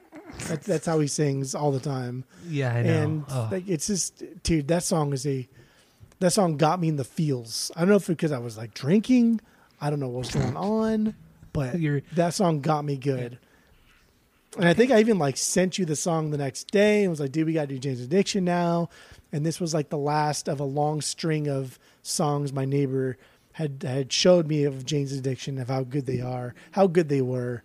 That's 0.46 0.66
that's 0.66 0.86
how 0.86 0.98
he 1.00 1.06
sings 1.08 1.54
all 1.54 1.70
the 1.72 1.80
time 1.80 2.24
Yeah, 2.48 2.72
I 2.74 2.82
know. 2.82 3.02
and 3.02 3.24
Oh. 3.30 3.48
like 3.52 3.68
it's 3.68 3.86
just 3.88 4.22
dude 4.42 4.68
that 4.68 4.82
song 4.82 5.12
is 5.12 5.26
a 5.26 5.46
that 6.20 6.32
song 6.32 6.56
got 6.56 6.80
me 6.80 6.88
in 6.88 6.96
the 6.96 7.04
feels 7.04 7.70
i 7.76 7.80
don't 7.80 7.90
know 7.90 7.96
if 7.96 8.08
it 8.08 8.12
because 8.16 8.32
i 8.32 8.38
was 8.38 8.56
like 8.56 8.72
drinking 8.74 9.40
i 9.80 9.90
don't 9.90 10.00
know 10.00 10.08
what's 10.08 10.34
going 10.34 10.56
on 10.56 11.14
but 11.52 11.76
that 12.14 12.32
song 12.34 12.60
got 12.60 12.84
me 12.84 12.96
good 12.96 13.38
and 14.56 14.66
i 14.66 14.72
think 14.72 14.90
i 14.90 14.98
even 14.98 15.18
like 15.18 15.36
sent 15.36 15.78
you 15.78 15.84
the 15.84 15.94
song 15.96 16.30
the 16.30 16.38
next 16.38 16.70
day 16.70 17.02
and 17.02 17.10
was 17.10 17.20
like 17.20 17.30
dude 17.30 17.46
we 17.46 17.52
gotta 17.52 17.66
do 17.68 17.78
jane's 17.78 18.00
addiction 18.00 18.44
now 18.44 18.88
and 19.32 19.44
this 19.44 19.60
was 19.60 19.74
like 19.74 19.90
the 19.90 19.98
last 19.98 20.48
of 20.48 20.58
a 20.60 20.64
long 20.64 21.00
string 21.02 21.46
of 21.46 21.78
songs 22.02 22.52
my 22.54 22.64
neighbor 22.64 23.16
had 23.56 23.82
had 23.82 24.12
showed 24.12 24.46
me 24.46 24.64
of 24.64 24.84
Jane's 24.86 25.12
addiction 25.12 25.58
of 25.58 25.68
how 25.68 25.82
good 25.82 26.06
they 26.06 26.20
are 26.20 26.54
how 26.72 26.86
good 26.86 27.08
they 27.08 27.22
were 27.22 27.62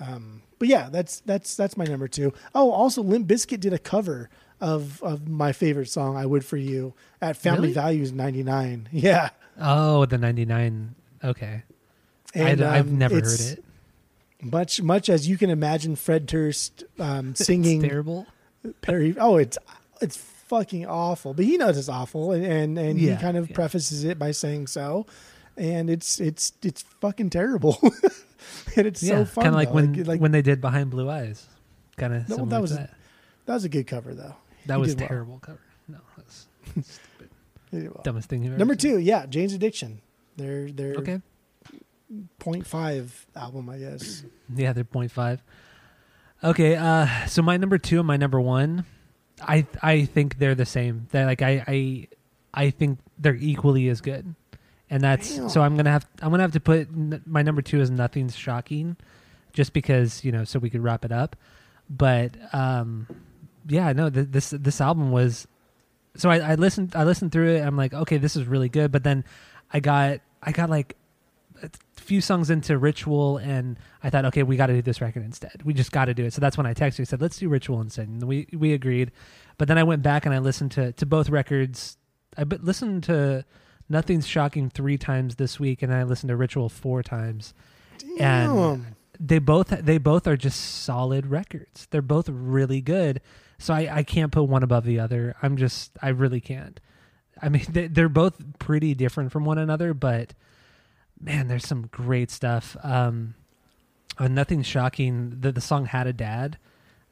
um, 0.00 0.42
but 0.58 0.68
yeah, 0.68 0.88
that's 0.90 1.20
that's 1.20 1.54
that's 1.56 1.76
my 1.76 1.84
number 1.84 2.08
two. 2.08 2.32
Oh, 2.54 2.70
also 2.70 3.02
Limp 3.02 3.28
Bizkit 3.28 3.60
did 3.60 3.72
a 3.72 3.78
cover 3.78 4.28
of 4.60 5.02
of 5.02 5.28
my 5.28 5.52
favorite 5.52 5.88
song, 5.88 6.16
"I 6.16 6.26
Would 6.26 6.44
for 6.44 6.56
You," 6.56 6.94
at 7.20 7.36
Family 7.36 7.60
Really? 7.68 7.72
Values 7.74 8.12
'99. 8.12 8.88
Yeah, 8.92 9.30
oh, 9.60 10.04
the 10.06 10.18
'99. 10.18 10.94
Okay, 11.22 11.62
and 12.34 12.62
I, 12.62 12.76
have 12.76 12.88
um, 12.88 12.98
never 12.98 13.16
heard 13.16 13.40
it. 13.40 13.64
Much 14.40 14.82
much 14.82 15.08
as 15.08 15.28
you 15.28 15.36
can 15.36 15.50
imagine, 15.50 15.96
Fred 15.96 16.26
Durst 16.26 16.84
um, 16.98 17.30
It's 17.38 17.44
singing 17.44 17.82
terrible. 17.82 18.26
Perry. 18.82 19.14
Oh, 19.18 19.36
it's 19.36 19.58
it's 20.00 20.16
fucking 20.48 20.86
awful, 20.86 21.34
but 21.34 21.44
he 21.44 21.56
knows 21.56 21.76
it's 21.78 21.88
awful, 21.88 22.32
and 22.32 22.44
and, 22.44 22.78
and 22.78 22.98
Yeah, 23.00 23.16
he 23.16 23.20
kind 23.22 23.36
of 23.36 23.48
yeah. 23.50 23.54
prefaces 23.54 24.04
it 24.04 24.18
by 24.18 24.30
saying 24.32 24.66
so, 24.68 25.06
and 25.56 25.88
it's 25.90 26.20
it's 26.20 26.52
it's 26.62 26.82
fucking 27.00 27.30
terrible, 27.30 27.78
and 28.76 28.86
it's 28.86 29.02
yeah, 29.02 29.18
so 29.18 29.24
fun. 29.26 29.44
kind 29.44 29.54
of 29.54 29.58
like 29.58 29.68
though. 29.68 29.74
when 29.74 30.04
like, 30.04 30.20
when 30.20 30.32
they 30.32 30.42
did 30.42 30.60
Behind 30.60 30.90
Blue 30.90 31.08
Eyes. 31.10 31.46
Kind 31.96 32.14
of 32.14 32.28
No, 32.28 32.44
that 32.46 32.60
was- 32.60 32.76
that. 32.76 32.94
that 33.46 33.54
was 33.54 33.64
a 33.64 33.68
good 33.68 33.86
cover 33.86 34.14
though. 34.14 34.36
That 34.66 34.74
he 34.76 34.80
was 34.80 34.90
did 34.94 35.00
well. 35.00 35.08
terrible 35.08 35.38
cover. 35.40 35.60
No, 35.88 35.98
that's 36.16 36.46
did 37.72 37.90
well. 37.92 38.00
dumbest 38.04 38.28
thing 38.28 38.46
ever 38.46 38.56
Number 38.56 38.74
seen. 38.78 38.92
two, 38.92 38.98
yeah, 38.98 39.26
Jane's 39.26 39.52
Addiction. 39.52 40.00
They're 40.36 40.70
they're 40.70 40.94
Okay. 40.96 41.20
point 42.38 42.66
five 42.66 43.26
album, 43.34 43.68
I 43.68 43.78
guess. 43.78 44.22
Yeah, 44.54 44.72
they're 44.72 44.84
0.5. 44.84 45.40
Okay, 46.44 46.76
uh, 46.76 47.26
so 47.26 47.42
my 47.42 47.56
number 47.56 47.78
two 47.78 47.98
and 47.98 48.06
my 48.06 48.16
number 48.16 48.40
one, 48.40 48.84
I 49.42 49.66
I 49.82 50.04
think 50.04 50.38
they're 50.38 50.54
the 50.54 50.66
same. 50.66 51.06
They 51.10 51.24
like 51.24 51.42
I 51.42 51.64
I 51.66 52.08
I 52.54 52.70
think 52.70 52.98
they're 53.18 53.36
equally 53.36 53.88
as 53.88 54.00
good, 54.00 54.34
and 54.90 55.02
that's 55.02 55.36
Damn. 55.36 55.48
so 55.48 55.62
I'm 55.62 55.76
gonna 55.76 55.90
have 55.90 56.06
I'm 56.22 56.30
gonna 56.30 56.42
have 56.42 56.52
to 56.52 56.60
put 56.60 56.88
n- 56.88 57.22
my 57.26 57.42
number 57.42 57.62
two 57.62 57.80
is 57.80 57.90
nothing's 57.90 58.36
shocking, 58.36 58.96
just 59.52 59.72
because 59.72 60.24
you 60.24 60.32
know 60.32 60.44
so 60.44 60.58
we 60.58 60.70
could 60.70 60.82
wrap 60.82 61.04
it 61.04 61.12
up. 61.12 61.36
But 61.90 62.32
um, 62.52 63.06
yeah, 63.66 63.92
no, 63.92 64.10
th- 64.10 64.28
this 64.30 64.50
this 64.50 64.80
album 64.80 65.10
was 65.10 65.46
so 66.16 66.30
I, 66.30 66.38
I 66.38 66.54
listened 66.56 66.94
I 66.94 67.04
listened 67.04 67.32
through 67.32 67.56
it. 67.56 67.60
I'm 67.60 67.76
like, 67.76 67.94
okay, 67.94 68.18
this 68.18 68.36
is 68.36 68.44
really 68.46 68.68
good. 68.68 68.92
But 68.92 69.04
then 69.04 69.24
I 69.72 69.80
got 69.80 70.20
I 70.42 70.52
got 70.52 70.68
like 70.68 70.96
few 72.08 72.22
songs 72.22 72.48
into 72.48 72.78
Ritual, 72.78 73.36
and 73.36 73.78
I 74.02 74.08
thought, 74.08 74.24
okay, 74.24 74.42
we 74.42 74.56
got 74.56 74.68
to 74.68 74.72
do 74.72 74.80
this 74.80 75.02
record 75.02 75.22
instead. 75.22 75.62
We 75.62 75.74
just 75.74 75.92
got 75.92 76.06
to 76.06 76.14
do 76.14 76.24
it. 76.24 76.32
So 76.32 76.40
that's 76.40 76.56
when 76.56 76.66
I 76.66 76.72
texted 76.72 77.00
you 77.00 77.04
said, 77.04 77.20
let's 77.20 77.36
do 77.36 77.50
Ritual 77.50 77.82
instead. 77.82 78.08
And 78.08 78.24
we 78.24 78.48
we 78.54 78.72
agreed. 78.72 79.12
But 79.58 79.68
then 79.68 79.76
I 79.76 79.82
went 79.84 80.02
back 80.02 80.24
and 80.24 80.34
I 80.34 80.38
listened 80.38 80.72
to 80.72 80.92
to 80.92 81.06
both 81.06 81.28
records. 81.28 81.98
I 82.36 82.44
b- 82.44 82.56
listened 82.62 83.04
to 83.04 83.44
Nothing's 83.90 84.26
Shocking 84.26 84.70
three 84.70 84.96
times 84.96 85.36
this 85.36 85.60
week, 85.60 85.82
and 85.82 85.92
I 85.92 86.02
listened 86.04 86.28
to 86.28 86.36
Ritual 86.36 86.70
four 86.70 87.02
times. 87.02 87.52
Damn. 88.16 88.56
And 88.56 88.86
they 89.20 89.38
both 89.38 89.68
they 89.68 89.98
both 89.98 90.26
are 90.26 90.36
just 90.36 90.58
solid 90.82 91.26
records. 91.26 91.88
They're 91.90 92.00
both 92.00 92.30
really 92.30 92.80
good. 92.80 93.20
So 93.58 93.74
I, 93.74 93.98
I 93.98 94.02
can't 94.02 94.32
put 94.32 94.44
one 94.44 94.62
above 94.62 94.84
the 94.84 94.98
other. 94.98 95.36
I'm 95.42 95.58
just 95.58 95.92
I 96.00 96.08
really 96.08 96.40
can't. 96.40 96.80
I 97.42 97.50
mean 97.50 97.66
they, 97.68 97.86
they're 97.86 98.08
both 98.08 98.58
pretty 98.58 98.94
different 98.94 99.30
from 99.30 99.44
one 99.44 99.58
another, 99.58 99.92
but 99.92 100.32
man, 101.20 101.48
there's 101.48 101.66
some 101.66 101.88
great 101.88 102.30
stuff. 102.30 102.76
Um, 102.82 103.34
uh, 104.18 104.28
nothing 104.28 104.62
shocking. 104.62 105.36
The 105.40 105.52
the 105.52 105.60
song 105.60 105.86
had 105.86 106.06
a 106.06 106.12
dad. 106.12 106.58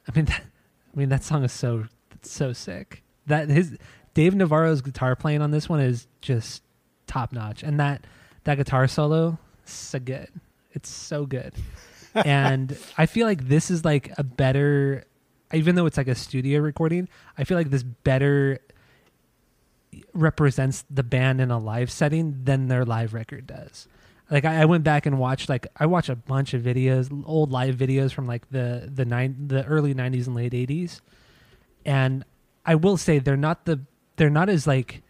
I 0.09 0.17
mean, 0.17 0.25
that, 0.27 0.43
I 0.43 0.99
mean 0.99 1.09
that 1.09 1.25
song 1.25 1.45
is 1.45 1.53
so 1.53 1.85
so 2.23 2.53
sick. 2.53 3.03
That 3.27 3.49
his 3.49 3.77
Dave 4.15 4.35
Navarro's 4.35 4.83
guitar 4.83 5.17
playing 5.17 5.43
on 5.43 5.51
this 5.51 5.69
one 5.69 5.81
is 5.81 6.07
just 6.21 6.63
top 7.07 7.33
notch, 7.33 7.63
and 7.63 7.79
that 7.81 8.07
that 8.45 8.57
guitar 8.57 8.89
solo 8.89 9.39
so 9.65 9.99
good. 9.99 10.29
It's 10.73 10.89
so 10.91 11.27
good, 11.27 11.55
and 12.15 12.77
I 12.99 13.07
feel 13.07 13.27
like 13.27 13.49
this 13.49 13.71
is 13.71 13.85
like 13.85 14.13
a 14.19 14.25
better 14.25 15.05
even 15.53 15.75
though 15.75 15.87
it's 15.87 15.97
like 15.97 16.09
a 16.09 16.15
studio 16.15 16.61
recording, 16.61 17.09
I 17.39 17.45
feel 17.45 17.57
like 17.57 17.71
this 17.71 17.83
better 17.83 18.59
represents 20.13 20.85
the 20.91 21.03
band 21.03 21.41
in 21.41 21.51
a 21.51 21.59
live 21.59 21.91
setting 21.91 22.45
than 22.45 22.69
their 22.69 22.85
live 22.85 23.15
record 23.15 23.47
does. 23.47 23.89
Like 24.31 24.45
I, 24.45 24.63
I 24.63 24.65
went 24.65 24.85
back 24.85 25.07
and 25.07 25.19
watched 25.19 25.49
like 25.49 25.67
I 25.77 25.87
watched 25.87 26.09
a 26.09 26.17
bunch 26.17 26.55
of 26.55 26.63
videos, 26.63 27.11
old 27.27 27.53
live 27.53 27.77
videos 27.77 28.13
from 28.13 28.27
like 28.27 28.49
the 28.51 28.91
the 28.93 29.05
nine 29.05 29.49
the 29.49 29.65
early 29.65 29.95
'90s 29.95 30.27
and 30.27 30.35
late 30.35 30.53
'80s, 30.53 31.01
and 31.85 32.25
I 32.65 32.75
will 32.75 32.97
say 32.97 33.19
they're 33.19 33.37
not 33.37 33.67
the 33.67 33.81
they're 34.17 34.31
not 34.31 34.49
as 34.49 34.67
like 34.67 35.03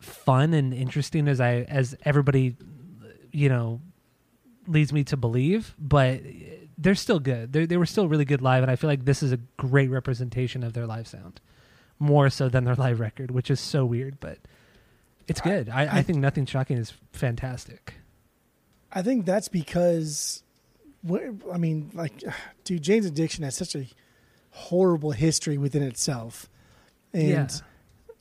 fun 0.00 0.52
and 0.54 0.74
interesting 0.74 1.26
as 1.26 1.40
I 1.40 1.62
as 1.62 1.96
everybody 2.04 2.56
you 3.32 3.48
know 3.48 3.80
leads 4.66 4.92
me 4.92 5.04
to 5.04 5.16
believe, 5.16 5.74
but 5.78 6.20
they're 6.76 6.94
still 6.94 7.18
good. 7.18 7.52
They 7.52 7.66
they 7.66 7.76
were 7.76 7.86
still 7.86 8.08
really 8.08 8.24
good 8.24 8.42
live, 8.42 8.62
and 8.62 8.70
I 8.70 8.76
feel 8.76 8.88
like 8.88 9.04
this 9.04 9.22
is 9.22 9.32
a 9.32 9.38
great 9.56 9.88
representation 9.88 10.62
of 10.62 10.74
their 10.74 10.86
live 10.86 11.08
sound, 11.08 11.40
more 11.98 12.30
so 12.30 12.48
than 12.48 12.64
their 12.64 12.74
live 12.74 13.00
record, 13.00 13.30
which 13.30 13.50
is 13.50 13.60
so 13.60 13.84
weird, 13.84 14.20
but 14.20 14.38
it's 15.26 15.40
good. 15.40 15.68
I, 15.68 15.82
I, 15.82 15.98
I 15.98 16.02
think 16.02 16.18
nothing 16.18 16.46
shocking 16.46 16.78
is 16.78 16.92
fantastic. 17.12 17.94
I 18.90 19.02
think 19.02 19.26
that's 19.26 19.48
because, 19.48 20.42
I 21.10 21.58
mean, 21.58 21.90
like, 21.94 22.22
dude, 22.64 22.82
Jane's 22.82 23.06
Addiction 23.06 23.44
has 23.44 23.56
such 23.56 23.74
a 23.74 23.86
horrible 24.50 25.12
history 25.12 25.58
within 25.58 25.82
itself, 25.82 26.48
and 27.12 27.28
yeah. 27.28 27.48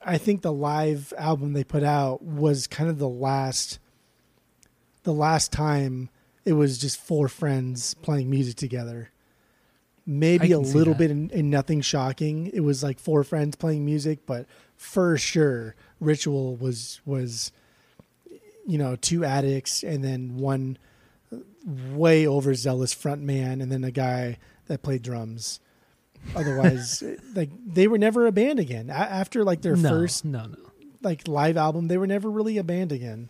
I 0.01 0.17
think 0.17 0.41
the 0.41 0.53
live 0.53 1.13
album 1.17 1.53
they 1.53 1.63
put 1.63 1.83
out 1.83 2.21
was 2.21 2.67
kind 2.67 2.89
of 2.89 2.99
the 2.99 3.09
last, 3.09 3.79
the 5.03 5.13
last 5.13 5.51
time 5.51 6.09
it 6.45 6.53
was 6.53 6.77
just 6.77 6.99
four 6.99 7.27
friends 7.27 7.93
playing 7.95 8.29
music 8.29 8.55
together. 8.55 9.11
Maybe 10.09 10.53
a 10.53 10.59
little 10.59 10.93
bit 10.93 11.11
in, 11.11 11.29
in 11.31 11.49
nothing 11.49 11.81
shocking. 11.81 12.47
It 12.53 12.61
was 12.61 12.81
like 12.81 12.97
four 12.97 13.25
friends 13.25 13.57
playing 13.57 13.85
music, 13.85 14.19
but 14.25 14.45
for 14.77 15.17
sure, 15.17 15.75
Ritual 15.99 16.55
was 16.55 17.01
was 17.05 17.51
you 18.65 18.77
know 18.77 18.95
two 18.95 19.25
addicts 19.25 19.83
and 19.83 20.03
then 20.03 20.37
one 20.37 20.77
way 21.91 22.25
overzealous 22.25 22.93
front 22.93 23.21
man 23.21 23.59
and 23.59 23.69
then 23.69 23.83
a 23.83 23.91
guy 23.91 24.37
that 24.67 24.81
played 24.81 25.01
drums. 25.01 25.59
Otherwise, 26.35 27.03
like 27.35 27.49
they 27.65 27.87
were 27.87 27.97
never 27.97 28.27
a 28.27 28.31
band 28.31 28.59
again. 28.59 28.89
A- 28.89 28.93
after 28.93 29.43
like 29.43 29.61
their 29.61 29.75
no, 29.75 29.89
first 29.89 30.23
no 30.23 30.45
no 30.45 30.57
like 31.01 31.27
live 31.27 31.57
album, 31.57 31.87
they 31.87 31.97
were 31.97 32.07
never 32.07 32.29
really 32.29 32.57
a 32.57 32.63
band 32.63 32.91
again. 32.91 33.29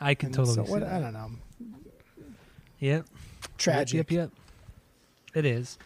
I 0.00 0.14
can 0.14 0.28
and 0.28 0.34
totally. 0.34 0.66
So 0.66 0.72
what, 0.72 0.82
I 0.82 0.98
don't 0.98 1.12
know. 1.12 1.30
Yep. 2.78 3.06
Tragic. 3.58 3.94
Yep, 3.94 4.10
yep, 4.10 4.30
yep. 4.30 4.30
It 5.34 5.44
is. 5.44 5.78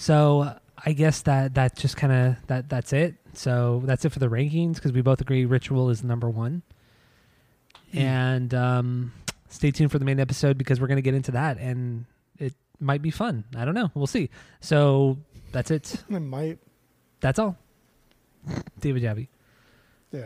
So 0.00 0.56
I 0.82 0.92
guess 0.92 1.20
that 1.22 1.56
that 1.56 1.76
just 1.76 1.98
kind 1.98 2.10
of 2.10 2.46
that 2.46 2.70
that's 2.70 2.94
it. 2.94 3.16
So 3.34 3.82
that's 3.84 4.02
it 4.06 4.08
for 4.08 4.18
the 4.18 4.28
rankings 4.28 4.76
because 4.76 4.92
we 4.92 5.02
both 5.02 5.20
agree 5.20 5.44
Ritual 5.44 5.90
is 5.90 6.02
number 6.02 6.30
one. 6.30 6.62
Mm. 7.92 8.00
And 8.00 8.54
um, 8.54 9.12
stay 9.50 9.70
tuned 9.70 9.92
for 9.92 9.98
the 9.98 10.06
main 10.06 10.18
episode 10.18 10.56
because 10.56 10.80
we're 10.80 10.86
going 10.86 10.96
to 10.96 11.02
get 11.02 11.12
into 11.12 11.32
that 11.32 11.58
and 11.58 12.06
it 12.38 12.54
might 12.80 13.02
be 13.02 13.10
fun. 13.10 13.44
I 13.54 13.66
don't 13.66 13.74
know. 13.74 13.90
We'll 13.92 14.06
see. 14.06 14.30
So 14.60 15.18
that's 15.52 15.70
it. 15.70 16.02
It 16.08 16.20
might. 16.20 16.58
That's 17.20 17.38
all. 17.38 17.58
David 18.80 19.02
Javi. 19.02 19.28
Yeah. 20.12 20.24